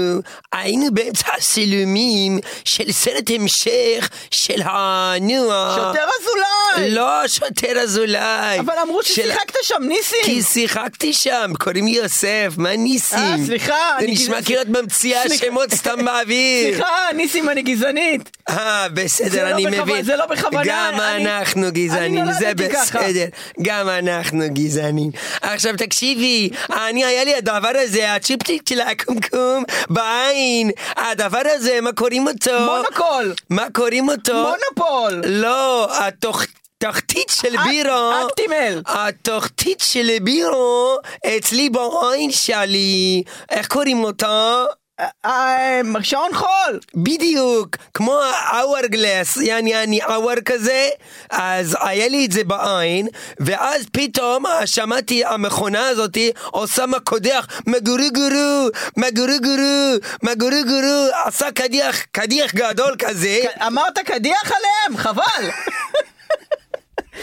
היינו 0.53 0.87
באמצע 0.93 1.27
הצילומים 1.37 2.39
של 2.65 2.93
סרט 2.93 3.31
המשך 3.35 4.09
של 4.31 4.61
הנוער. 4.65 5.77
שוטר 5.77 6.05
אזולאי! 6.21 6.91
לא 6.91 7.29
שוטר 7.29 7.79
אזולאי. 7.83 8.61
אבל 8.61 8.75
אמרו 8.83 9.03
של- 9.03 9.15
ששיחקת 9.15 9.55
שם, 9.63 9.83
ניסים! 9.89 10.19
כי 10.25 10.43
שיחקתי 10.43 11.13
שם, 11.13 11.51
קוראים 11.61 11.85
לי 11.85 11.91
יוסף, 11.91 12.53
מה 12.57 12.77
ניסים? 12.77 13.19
אה, 13.19 13.37
סליחה, 13.47 13.97
זה 14.01 14.07
נשמע 14.09 14.43
כאילו 14.43 14.63
את 14.63 14.69
ממציאה. 14.69 15.23
שמות 15.37 15.75
סתם 15.75 16.05
באוויר. 16.05 16.73
סליחה, 16.75 16.87
ניסים, 17.17 17.49
אני 17.49 17.63
גזענית! 17.63 18.37
אה, 18.49 18.87
בסדר, 18.95 19.45
לא 19.51 19.55
אני 19.55 19.67
מבין. 19.81 20.05
זה 20.05 20.17
לא 20.17 20.27
בכוונה, 20.27 20.63
גם 20.65 20.95
אנחנו 21.01 21.67
גזענים, 21.73 22.33
זה. 22.33 22.53
בסדר. 22.55 23.25
גם 23.63 23.89
אנחנו 23.89 24.45
גזענים. 24.53 25.11
עכשיו 25.43 25.75
תקשיבי, 25.79 26.51
אני, 26.77 27.05
היה 27.05 27.25
לי 27.25 27.35
הדבר 27.35 27.73
הזה, 27.75 28.15
הצ'יפצ'יק 28.15 28.69
של 28.69 28.81
הקומקום 28.81 29.65
בעין. 29.91 30.71
הדבר 30.97 31.43
הזה, 31.45 31.81
מה 31.81 31.93
קוראים 31.93 32.29
אותו? 32.29 32.61
מונוקול! 32.61 33.35
מה 33.51 33.67
קוראים 33.73 34.09
אותו? 34.09 34.33
מונופול! 34.35 35.23
לא, 35.27 35.89
התוך... 35.99 36.43
תחתית 36.79 37.29
של 37.29 37.57
בירו, 37.65 38.13
אקטימל. 38.27 38.83
התחתית 38.87 39.81
של 39.81 40.11
בירו 40.23 40.97
אצלי 41.27 41.71
בעין 41.71 42.31
שלי, 42.31 43.23
איך 43.51 43.67
קוראים 43.67 44.05
אותו? 44.05 44.67
אה, 45.01 45.07
אה, 45.25 45.81
שעון 46.03 46.35
חול! 46.35 46.81
בדיוק, 46.95 47.77
כמו 47.95 48.21
האוור-גלס, 48.23 49.37
יעני 49.37 49.71
יעני 49.71 50.05
אוור 50.05 50.35
כזה, 50.45 50.89
אז 51.31 51.77
היה 51.81 52.09
לי 52.09 52.27
את 52.27 52.33
זה 52.33 52.45
בעין, 52.45 53.09
ואז 53.41 53.87
פתאום 53.93 54.45
שמעתי 54.67 55.25
המכונה 55.25 55.89
הזאתי 55.89 56.33
עושה 56.45 56.87
מקודח, 56.87 57.47
מגורו 57.67 58.09
גורו, 58.15 58.69
מגורו 58.97 59.39
גורו, 59.43 59.97
מגורו 60.23 60.63
גורו, 60.69 61.09
עשה 61.25 61.53
קדיח, 61.53 62.03
קדיח 62.13 62.55
גדול 62.55 62.97
כזה, 62.99 63.41
אמרת 63.67 63.99
קדיח 63.99 64.53
עליהם? 64.53 64.97
חבל! 64.97 65.51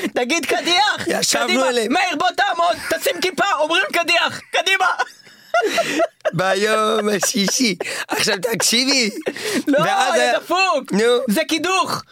תגיד 0.18 0.46
קדיח! 0.46 1.08
ישבנו. 1.08 1.64
עליהם. 1.64 1.94
מאיר 1.94 2.16
בוא 2.18 2.28
תעמוד, 2.30 2.76
תשים 2.90 3.22
כיפה, 3.22 3.46
אומרים 3.60 3.86
קדיח! 3.94 4.42
קדימה! 4.52 4.88
ביום 6.34 7.10
השישי. 7.10 7.76
עכשיו 8.08 8.36
תקשיבי, 8.42 9.10
לא, 9.68 9.80
זה 10.16 10.32
דפוק! 10.36 10.92
נו. 10.92 11.04
זה 11.30 11.42
קידוך! 11.48 12.04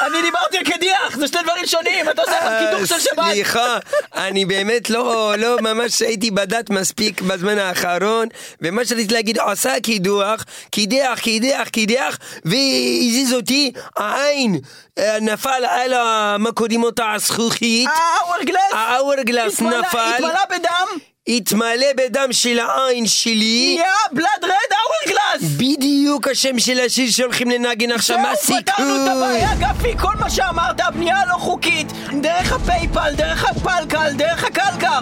אני 0.00 0.22
דיברתי 0.22 0.58
על 0.58 0.64
קדיח, 0.64 1.16
זה 1.18 1.28
שני 1.28 1.42
דברים 1.42 1.66
שונים, 1.66 2.10
אתה 2.10 2.22
עושה 2.22 2.32
אה, 2.32 2.70
קידוך 2.72 2.88
של 2.88 3.00
שבת! 3.00 3.24
סליחה, 3.32 3.78
אני 4.14 4.44
באמת 4.44 4.90
לא, 4.90 5.34
לא 5.38 5.56
ממש 5.60 6.02
הייתי 6.02 6.30
בדת 6.30 6.70
מספיק 6.70 7.20
בזמן 7.20 7.58
האחרון, 7.58 8.28
ומה 8.62 8.84
שרציתי 8.84 9.14
להגיד, 9.14 9.38
עשה 9.38 9.80
קידוח, 9.82 10.44
קידח, 10.70 11.18
קידח, 11.22 11.68
קידח, 11.72 12.18
והזיז 12.44 13.32
אותי, 13.34 13.72
העין 13.96 14.58
אה, 14.98 15.18
נפל 15.20 15.64
על, 15.68 15.92
מה 16.38 16.52
קוראים 16.52 16.82
אותה, 16.82 17.12
הזכוכית, 17.12 17.88
האוור-גלס! 17.88 18.72
האוור-גלס 18.72 19.60
התמלא- 19.60 19.64
נפל, 19.80 19.98
התמלא 20.14 20.40
בדם, 20.50 20.86
התמלא 21.28 21.86
בדם 21.96 22.28
של 22.32 22.58
העין 22.58 23.06
שלי, 23.06 23.74
נהיה 23.78 23.92
בלאד 24.12 24.44
רד 24.44 24.50
האוור-גלס! 24.72 25.50
בדיוק 25.56 26.28
השם 26.28 26.58
של 26.58 26.80
השיר 26.86 27.10
שהולכים 27.10 27.50
לנגן 27.50 27.92
עכשיו, 27.92 28.18
מה 28.18 28.32
זהו, 28.42 28.56
פתרנו 28.56 28.94
את 28.94 29.00
הסיכוי? 29.00 29.42
הבעיה, 29.42 29.54
גפי, 29.72 29.98
כל 29.98 30.14
מה 30.20 30.30
שאמרת, 30.30 30.80
הבנייה 30.80 31.16
הלא 31.20 31.34
חוקית, 31.34 31.92
דרך 32.20 32.52
הפייפל, 32.52 33.14
דרך 33.16 33.44
הפלקל, 33.44 34.12
דרך 34.12 34.44
הקלקר. 34.44 34.98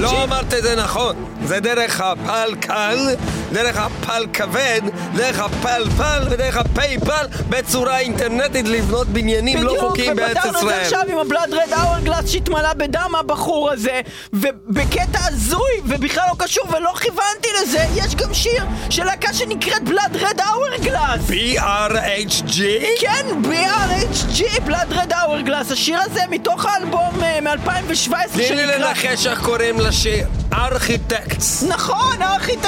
לא 0.00 0.24
אמרת 0.24 0.54
את 0.54 0.62
זה 0.62 0.76
נכון, 0.76 1.35
זה 1.46 1.60
דרך 1.60 2.00
הפל 2.00 2.54
קל, 2.60 3.14
דרך 3.52 3.76
הפל 3.76 4.26
כבד, 4.32 4.80
דרך 5.14 5.40
הפל 5.40 5.82
פל 5.96 6.22
ודרך 6.30 6.56
הפייפל 6.56 7.26
בצורה 7.48 7.98
אינטרנטית 7.98 8.68
לבנות 8.68 9.06
בניינים 9.06 9.62
לא 9.62 9.72
בדיוק, 9.72 9.88
חוקיים 9.88 10.16
בארץ 10.16 10.36
ופתרנו 10.36 10.58
את 10.58 10.60
זה 10.60 10.66
ישראל. 10.66 10.80
עכשיו 10.80 11.02
עם 11.08 11.18
הבלאד 11.18 11.54
רד 11.54 11.72
האורגלס 11.72 12.30
שהתמלא 12.30 12.72
בדם 12.72 13.12
הבחור 13.20 13.70
הזה, 13.70 14.00
ובקטע 14.32 15.18
הזוי, 15.28 15.80
ובכלל 15.84 16.24
לא 16.28 16.34
קשור 16.38 16.64
ולא 16.68 16.92
כיוונתי 17.00 17.48
לזה, 17.62 17.86
יש 17.94 18.14
גם 18.14 18.34
שיר 18.34 18.64
של 18.90 19.04
להקה 19.04 19.32
שנקראת 19.32 19.82
בלאד 19.82 20.16
רד 20.16 20.40
האורגלס. 20.40 21.30
B-R-H-G? 21.30 22.60
כן, 23.00 23.26
BRHG, 23.42 24.60
בלאד 24.64 24.92
רד 24.92 25.12
האורגלס, 25.12 25.72
השיר 25.72 25.98
הזה 26.00 26.20
מתוך 26.30 26.66
האלבום 26.66 27.22
אה, 27.22 27.40
מ-2017 27.40 28.32
תני 28.32 28.42
לי 28.42 28.48
שנקרא... 28.48 28.76
לנחש 28.76 29.26
איך 29.26 29.42
קוראים 29.42 29.80
לשיר. 29.80 30.26
ארכיטקטס. 30.52 31.62
נכון, 31.68 32.22
הארכיטקט! 32.22 32.66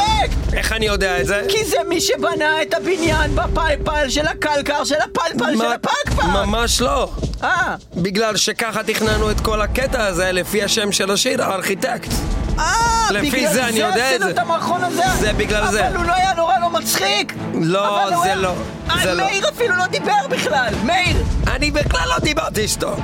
איך 0.52 0.72
אני 0.72 0.86
יודע 0.86 1.20
את 1.20 1.26
זה? 1.26 1.42
כי 1.48 1.64
זה 1.64 1.76
מי 1.88 2.00
שבנה 2.00 2.62
את 2.62 2.74
הבניין 2.74 3.34
בפלפל 3.36 4.08
של 4.08 4.26
הקלקר, 4.26 4.84
של 4.84 4.94
הפלפל, 4.94 5.50
של 5.50 5.56
מה- 5.56 5.74
הפקפק! 5.74 6.24
ממש 6.24 6.80
לא. 6.80 7.10
אה, 7.42 7.74
בגלל 7.96 8.36
שככה 8.36 8.82
תכננו 8.82 9.30
את 9.30 9.40
כל 9.40 9.60
הקטע 9.60 10.04
הזה 10.06 10.32
לפי 10.32 10.62
השם 10.62 10.92
של 10.92 11.10
השיר, 11.10 11.42
ארכיטקט. 11.44 12.10
אה, 12.58 12.72
לפי 13.10 13.30
בגלל 13.30 13.52
זה 13.52 13.64
אני 13.68 13.78
יודע 13.78 14.14
את 14.14 14.20
זה. 14.20 14.30
את 14.30 14.38
המערכון 14.38 14.84
הזה. 14.84 15.02
זה 15.20 15.32
בגלל 15.32 15.70
זה. 15.70 15.88
אבל 15.88 15.96
הוא 15.96 16.04
לא 16.04 16.12
היה 16.14 16.34
נורא 16.34 16.58
לא 16.58 16.70
מצחיק. 16.70 17.32
לא, 17.54 18.08
זה 18.08 18.22
היה- 18.22 18.34
לא, 18.34 18.52
אה, 18.90 18.96
זה 19.02 19.14
לא. 19.14 19.24
מאיר 19.24 19.48
אפילו 19.48 19.76
לא 19.76 19.86
דיבר 19.86 20.26
בכלל, 20.30 20.74
מאיר. 20.84 21.16
אני 21.46 21.70
בכלל 21.70 22.08
לא 22.08 22.18
דיברתי 22.18 22.68
שטוק. 22.68 23.00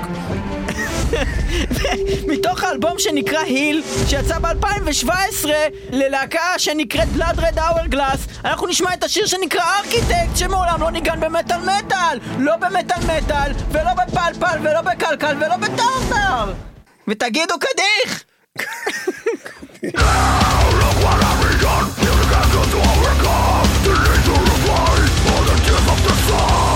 מתוך 2.32 2.62
האלבום 2.62 2.98
שנקרא 2.98 3.38
היל, 3.40 3.82
שיצא 4.08 4.38
ב-2017 4.38 5.48
ללהקה 5.90 6.58
שנקראת 6.58 7.08
Blood 7.16 7.38
Red 7.38 7.58
Hourglass, 7.58 8.44
אנחנו 8.44 8.66
נשמע 8.66 8.94
את 8.94 9.04
השיר 9.04 9.26
שנקרא 9.26 9.62
ארכיטקט, 9.78 10.36
שמעולם 10.36 10.80
לא 10.80 10.90
ניגן 10.90 11.20
במטאל 11.20 11.58
מטאל, 11.58 12.18
לא 12.38 12.56
במטאל 12.56 12.98
מטאל, 12.98 13.52
ולא 13.72 13.90
בפלפל, 13.94 14.58
ולא 14.62 14.80
בקלקל, 14.80 15.36
ולא 15.40 15.56
בטרטר! 15.56 16.52
ותגידו 17.08 17.54
קדיח! 17.58 18.24
Squatting, 26.26 26.70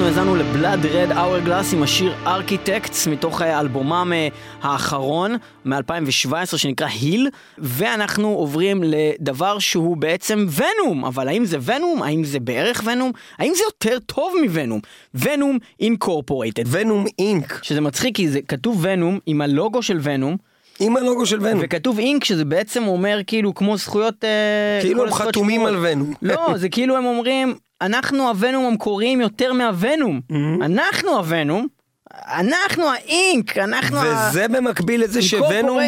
אנחנו 0.00 0.20
האזנו 0.20 0.36
לבלאד 0.36 0.86
רד 0.86 1.12
אאורגלאס 1.12 1.74
עם 1.74 1.82
השיר 1.82 2.14
ארכיטקטס 2.26 3.06
מתוך 3.06 3.40
האלבומם 3.40 4.12
אה, 4.14 4.28
האחרון 4.62 5.36
מ-2017 5.64 6.56
שנקרא 6.56 6.86
היל 6.86 7.28
ואנחנו 7.58 8.28
עוברים 8.28 8.82
לדבר 8.84 9.58
שהוא 9.58 9.96
בעצם 9.96 10.46
ונום 10.56 11.04
אבל 11.04 11.28
האם 11.28 11.44
זה 11.44 11.58
ונום? 11.64 12.02
האם 12.02 12.24
זה 12.24 12.40
בערך 12.40 12.82
ונום? 12.86 13.12
האם 13.38 13.52
זה 13.54 13.62
יותר 13.66 13.98
טוב 13.98 14.34
מוונום? 14.42 14.80
ונום 15.14 15.58
אינקורפורטד 15.80 16.64
ונום 16.66 17.04
אינק. 17.18 17.60
שזה 17.62 17.80
מצחיק 17.80 18.16
כי 18.16 18.28
זה 18.28 18.40
כתוב 18.42 18.78
ונום 18.82 19.18
עם 19.26 19.40
הלוגו 19.40 19.82
של 19.82 19.98
ונום 20.02 20.36
עם 20.80 20.96
הלוגו 20.96 21.26
של 21.26 21.38
ונום. 21.40 21.60
וכתוב 21.64 21.98
אינק 21.98 22.24
שזה 22.24 22.44
בעצם 22.44 22.86
אומר 22.86 23.20
כאילו 23.26 23.54
כמו 23.54 23.76
זכויות 23.76 24.24
אה, 24.24 24.78
כאילו 24.80 25.02
הם 25.04 25.12
חתומים. 25.12 25.66
על 25.66 25.76
ונום. 25.80 26.14
לא 26.22 26.48
זה 26.56 26.68
כאילו 26.68 26.96
הם 26.96 27.06
אומרים 27.06 27.54
אנחנו 27.80 28.28
הוונום 28.28 28.64
המקוריים 28.64 29.20
יותר 29.20 29.52
מהוונום 29.52 30.20
Mm-hmm. 30.32 30.64
אנחנו 30.64 31.16
הוונום 31.16 31.66
אנחנו 32.14 32.84
האינק 32.88 33.58
אנחנו 33.58 33.98
ה... 33.98 34.28
וזה 34.30 34.48
במקביל 34.48 35.02
לזה 35.02 35.22
שוונום... 35.22 35.78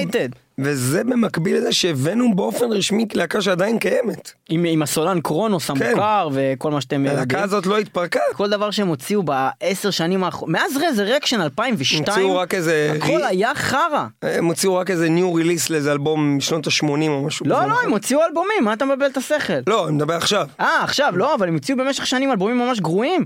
וזה 0.58 1.04
במקביל 1.04 1.56
לזה 1.56 1.72
שוונום 1.72 2.36
באופן 2.36 2.72
רשמי 2.72 3.08
כלהקה 3.12 3.40
שעדיין 3.40 3.78
קיימת. 3.78 4.32
עם, 4.48 4.64
עם 4.64 4.82
הסולן 4.82 5.20
קרונוס 5.20 5.70
המוכר 5.70 6.28
וכל 6.32 6.70
מה 6.70 6.80
שאתם 6.80 6.96
יודעים. 7.06 7.16
הלהקה 7.16 7.42
הזאת 7.42 7.66
לא 7.66 7.78
התפרקה. 7.78 8.20
כל 8.36 8.50
דבר 8.50 8.70
שהם 8.70 8.88
הוציאו 8.88 9.22
בעשר 9.22 9.90
שנים 9.90 10.24
האחרונות, 10.24 10.52
מאז 10.60 10.76
רזרקשן 10.76 11.40
2002, 11.40 12.04
הוציאו 12.08 12.36
רק 12.36 12.54
איזה... 12.54 12.92
הכל 12.96 13.24
היה 13.24 13.54
חרא. 13.54 14.06
הם 14.22 14.46
הוציאו 14.46 14.74
רק 14.74 14.90
איזה 14.90 15.08
ניו 15.08 15.34
ריליס 15.34 15.70
לאיזה 15.70 15.92
אלבום 15.92 16.36
משנות 16.36 16.66
ה-80 16.66 17.08
או 17.08 17.22
משהו 17.22 17.46
לא, 17.46 17.60
לא, 17.60 17.66
נכון? 17.66 17.84
הם 17.84 17.90
הוציאו 17.90 18.20
אלבומים, 18.28 18.64
מה 18.64 18.72
אתה 18.72 18.84
מבלבל 18.84 19.06
את 19.06 19.16
השכל? 19.16 19.52
לא, 19.66 19.88
אני 19.88 19.96
מדבר 19.96 20.14
עכשיו. 20.14 20.46
אה, 20.60 20.84
עכשיו, 20.84 21.12
לא, 21.16 21.34
אבל 21.34 21.48
הם 21.48 21.54
הוציאו 21.54 21.78
במשך 21.78 22.06
שנים 22.06 22.30
אלבומים 22.30 22.58
ממש 22.58 22.80
גרועים. 22.80 23.24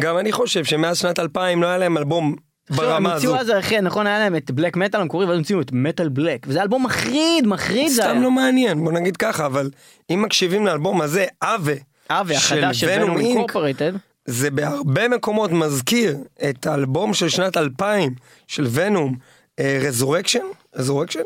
גם 0.00 0.18
אני 0.18 0.32
חושב 0.32 0.64
שמאז 0.64 0.98
שנת 0.98 1.18
2000 1.18 1.62
לא 1.62 1.66
היה 1.66 1.78
להם 1.78 1.98
אלבום 1.98 2.36
ברמה 2.70 3.14
הזו. 3.14 3.28
הוציאו 3.28 3.54
אז, 3.54 3.58
אחי, 3.58 3.80
נכון, 3.80 4.06
היה 4.06 4.18
להם 4.18 4.36
את 4.36 4.50
בלק 4.50 4.76
מטאל 4.76 5.00
המקורי, 5.00 5.24
ואז 5.26 5.34
הם 5.34 5.38
הוציאו 5.38 5.60
את 5.60 5.72
מטאל 5.72 6.08
בלק, 6.08 6.46
וזה 6.48 6.62
אלבום 6.62 6.86
מחריד, 6.86 7.46
מחריד 7.46 7.88
זה 7.88 8.02
היה. 8.02 8.12
סתם 8.12 8.22
לא 8.22 8.30
מעניין, 8.30 8.84
בוא 8.84 8.92
נגיד 8.92 9.16
ככה, 9.16 9.46
אבל 9.46 9.70
אם 10.10 10.22
מקשיבים 10.22 10.66
לאלבום 10.66 11.00
הזה, 11.00 11.26
אבה, 11.42 11.72
אבי, 12.10 12.36
החדש 12.36 12.80
של 12.80 12.88
ונום 12.90 13.18
אינק. 13.18 13.52
זה 14.24 14.50
בהרבה 14.50 15.08
מקומות 15.08 15.52
מזכיר 15.52 16.16
את 16.50 16.66
האלבום 16.66 17.14
של 17.14 17.28
שנת 17.28 17.56
2000 17.56 18.14
של 18.46 18.66
ונום, 18.70 19.16
רזורקשן, 19.60 20.44
רזורקשן, 20.76 21.20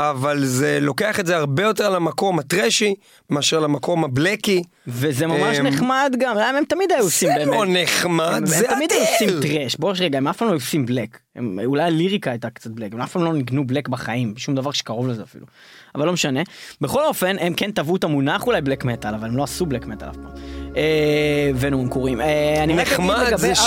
אבל 0.00 0.44
זה 0.44 0.78
לוקח 0.80 1.20
את 1.20 1.26
זה 1.26 1.36
הרבה 1.36 1.62
יותר 1.62 1.90
למקום 1.90 2.38
הטרשי 2.38 2.94
מאשר 3.30 3.60
למקום 3.60 4.04
הבלקי. 4.04 4.62
וזה 4.86 5.26
ממש 5.26 5.58
אמ, 5.58 5.66
נחמד 5.66 6.14
גם, 6.18 6.34
למה 6.36 6.58
הם 6.58 6.64
תמיד 6.68 6.92
היו 6.92 7.04
עושים 7.04 7.28
זה 7.28 7.34
באמת. 7.38 7.52
לא 7.56 7.64
נחמד, 7.68 8.32
הם- 8.36 8.46
זה 8.46 8.68
הם 8.70 8.74
תמיד 8.74 8.92
היו 8.92 9.00
עושים 9.00 9.28
אדיר. 9.38 9.62
טרש, 9.62 9.76
בוא 9.76 9.92
רגע, 10.00 10.18
הם 10.18 10.28
אף 10.28 10.36
פעם 10.36 10.48
לא 10.48 10.52
היו 10.52 10.58
עושים 10.60 10.86
בלק. 10.86 11.18
הם- 11.36 11.58
אולי 11.64 11.82
הליריקה 11.82 12.30
הייתה 12.30 12.50
קצת 12.50 12.70
בלק, 12.70 12.92
הם 12.92 13.00
אף 13.00 13.12
פעם 13.12 13.24
לא 13.24 13.32
ניגנו 13.32 13.66
בלק 13.66 13.88
בחיים, 13.88 14.34
שום 14.36 14.54
דבר 14.54 14.70
שקרוב 14.70 15.08
לזה 15.08 15.22
אפילו. 15.22 15.46
אבל 15.94 16.06
לא 16.06 16.12
משנה. 16.12 16.40
בכל 16.80 17.04
אופן, 17.04 17.36
הם 17.40 17.54
כן 17.54 17.70
טבעו 17.70 17.96
את 17.96 18.04
המונח 18.04 18.46
אולי 18.46 18.60
בלק 18.60 18.84
מטאל, 18.84 19.14
אבל 19.14 19.28
הם 19.28 19.36
לא 19.36 19.42
עשו 19.42 19.66
בלק 19.66 19.86
מטאל 19.86 20.08
אף 20.10 20.16
פעם. 20.16 20.32
אה, 20.76 21.50
ונום 21.58 21.88
קוראים. 21.88 22.20
אה, 22.20 22.64
נחמד 22.68 23.32
זה 23.36 23.54
שה... 23.54 23.62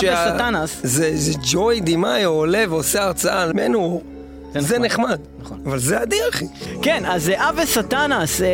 זה, 0.82 1.10
זה 1.16 1.32
ג'וי 1.52 1.80
דימאיו 1.80 2.30
עולה 2.30 2.64
ועושה 2.68 3.02
הרצאה 3.04 3.42
על 3.42 3.52
מנור. 3.52 4.13
זה 4.54 4.68
זה 4.68 4.78
נחמד. 4.78 5.18
נכון. 5.42 5.60
אבל 5.66 5.78
זה 5.78 6.02
אדיר 6.02 6.22
אחי. 6.30 6.44
כן, 6.82 7.02
אז 7.06 7.30
אה, 7.30 7.48
Ave 7.48 7.66
Satanas 7.66 8.40
אה, 8.40 8.46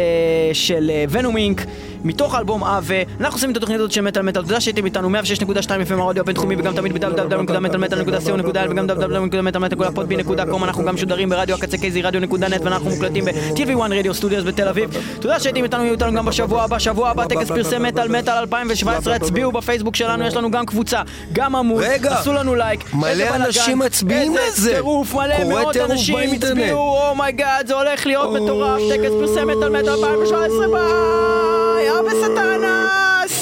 של 0.53 0.91
אה, 0.95 1.05
Venom 1.11 1.37
Inc, 1.37 1.65
מתוך 2.05 2.35
האלבום 2.35 2.65
Ave, 2.65 2.95
אנחנו 3.21 3.37
עושים 3.37 3.51
את 3.51 3.57
התוכנית 3.57 3.79
הזאת 3.79 3.93
של 3.93 4.01
מטאל 4.01 4.23
מטאל, 4.23 4.43
תודה 4.43 4.61
שהייתם 4.61 4.85
איתנו 4.85 5.11
106.2 5.11 5.69
FM 5.89 6.01
הרדיו 6.01 6.23
הבינתחומי 6.23 6.57
וגם 6.59 6.75
תמיד 6.75 6.93
ב- 6.93 7.09
www.metalmetal.co.il 7.09 8.71
וגם 8.71 8.87
www.metalmetal.podbean.com 8.87 10.65
אנחנו 10.65 10.85
גם 10.85 10.95
משודרים 10.95 11.29
ברדיו 11.29 11.57
הקצה 11.57 11.79
kzradio.net 11.79 12.61
ואנחנו 12.65 12.91
מוקלטים 12.91 13.25
ב- 13.25 13.51
TV1 13.51 13.91
Radio 13.91 14.15
Studios 14.15 14.45
בתל 14.45 14.69
אביב. 14.69 14.91
תודה 15.21 15.41
שהייתם 15.41 15.65
איתנו, 15.65 15.85
יהיו 15.85 15.93
איתנו 15.95 16.13
גם 16.13 16.27
בשבוע 16.27 16.63
הבא, 16.63 16.79
שבוע 16.79 17.11
הבא 17.11 17.27
טקס 17.27 17.49
פרסי 17.49 17.79
מטאל 17.79 18.09
מטאל 18.09 18.35
2017, 18.35 19.15
הצביעו 19.15 19.53
בפייסבוק 19.53 19.97
שלנו, 19.97 20.27
יש 20.27 20.35
לנו 20.35 20.51
גם 20.51 20.67
קבוצה, 20.67 21.03
גם 21.33 21.57
עמוד, 21.57 21.83
עשו 22.09 22.33
לנו 22.33 22.55
לייק, 22.55 22.95
מלא 22.95 23.25
אנשים 23.35 23.79
מצביעים 23.79 24.37
לזה. 24.37 24.75
טירוף, 24.75 25.15
טירוף 25.37 25.77
אנשים. 25.91 26.19
הצביעו, 26.33 26.99
oh 27.11 27.25
my 27.25 27.39
god, 27.39 27.67
זה 27.67 27.75
הולך 27.75 28.07
להיות 28.07 28.33
מטורף, 28.43 28.81
טקס 28.93 29.11
פרסי 29.21 29.45
מטאל 29.45 29.69
מטאל 29.69 29.89
2017, 29.89 30.67
ביי, 30.69 31.90
Say 31.91 31.99
Ave 31.99 32.07
Satanas! 32.23 33.35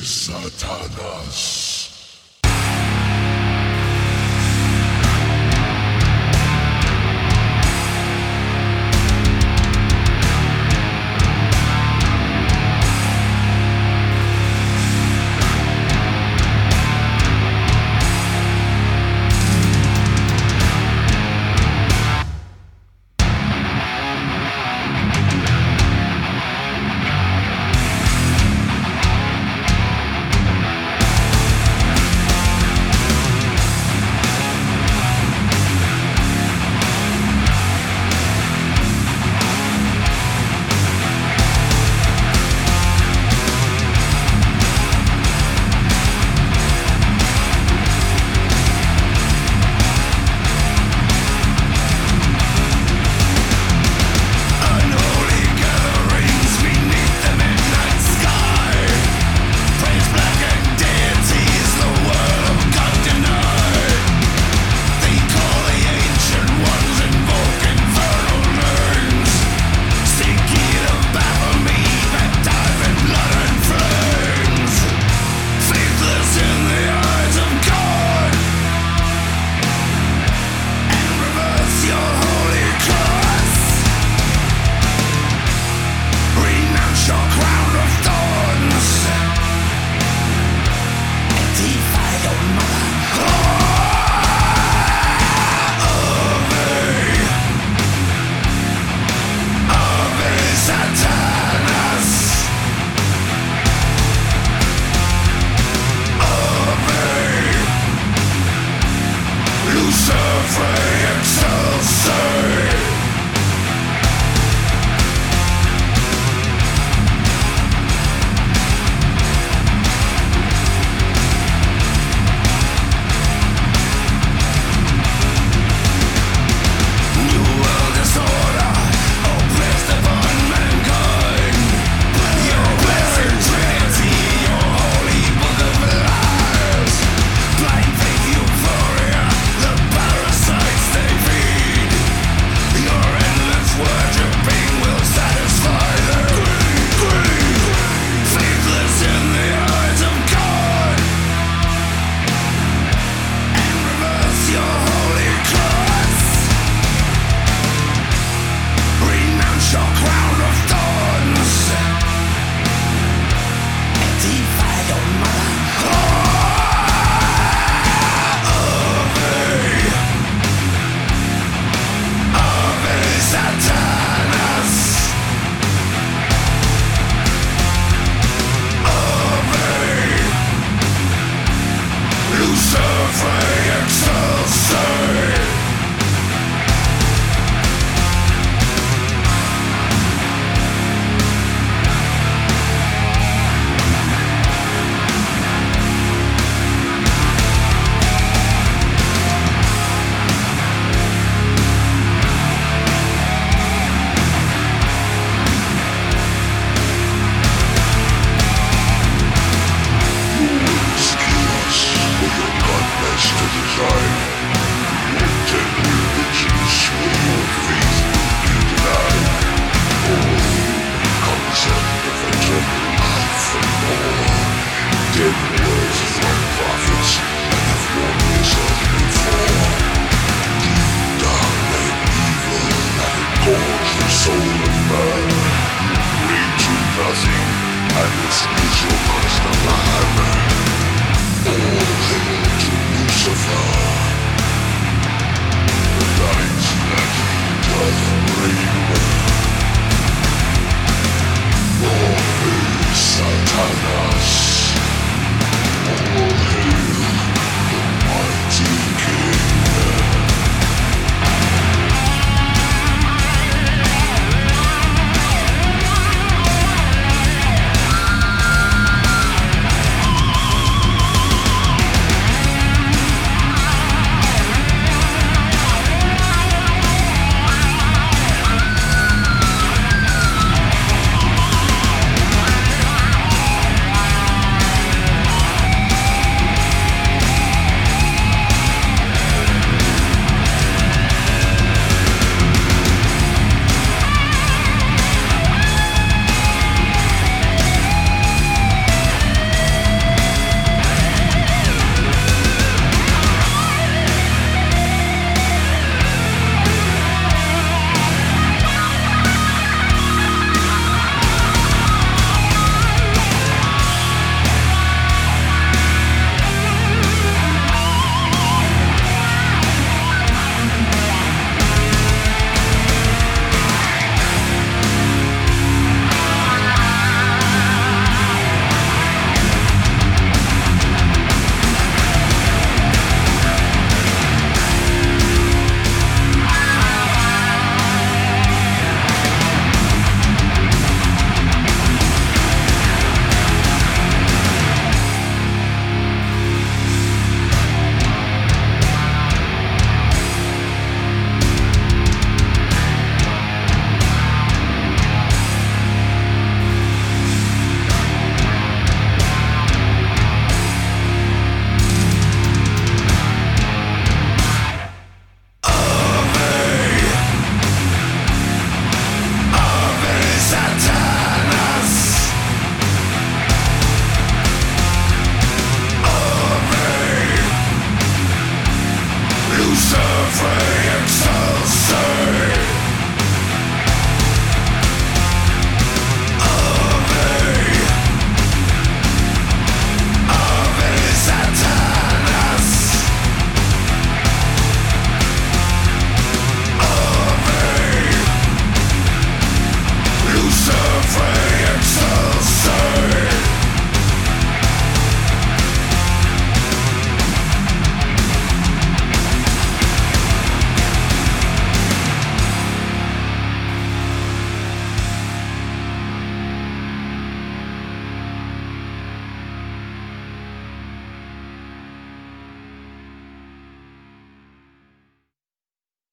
Satanas! 0.00 1.51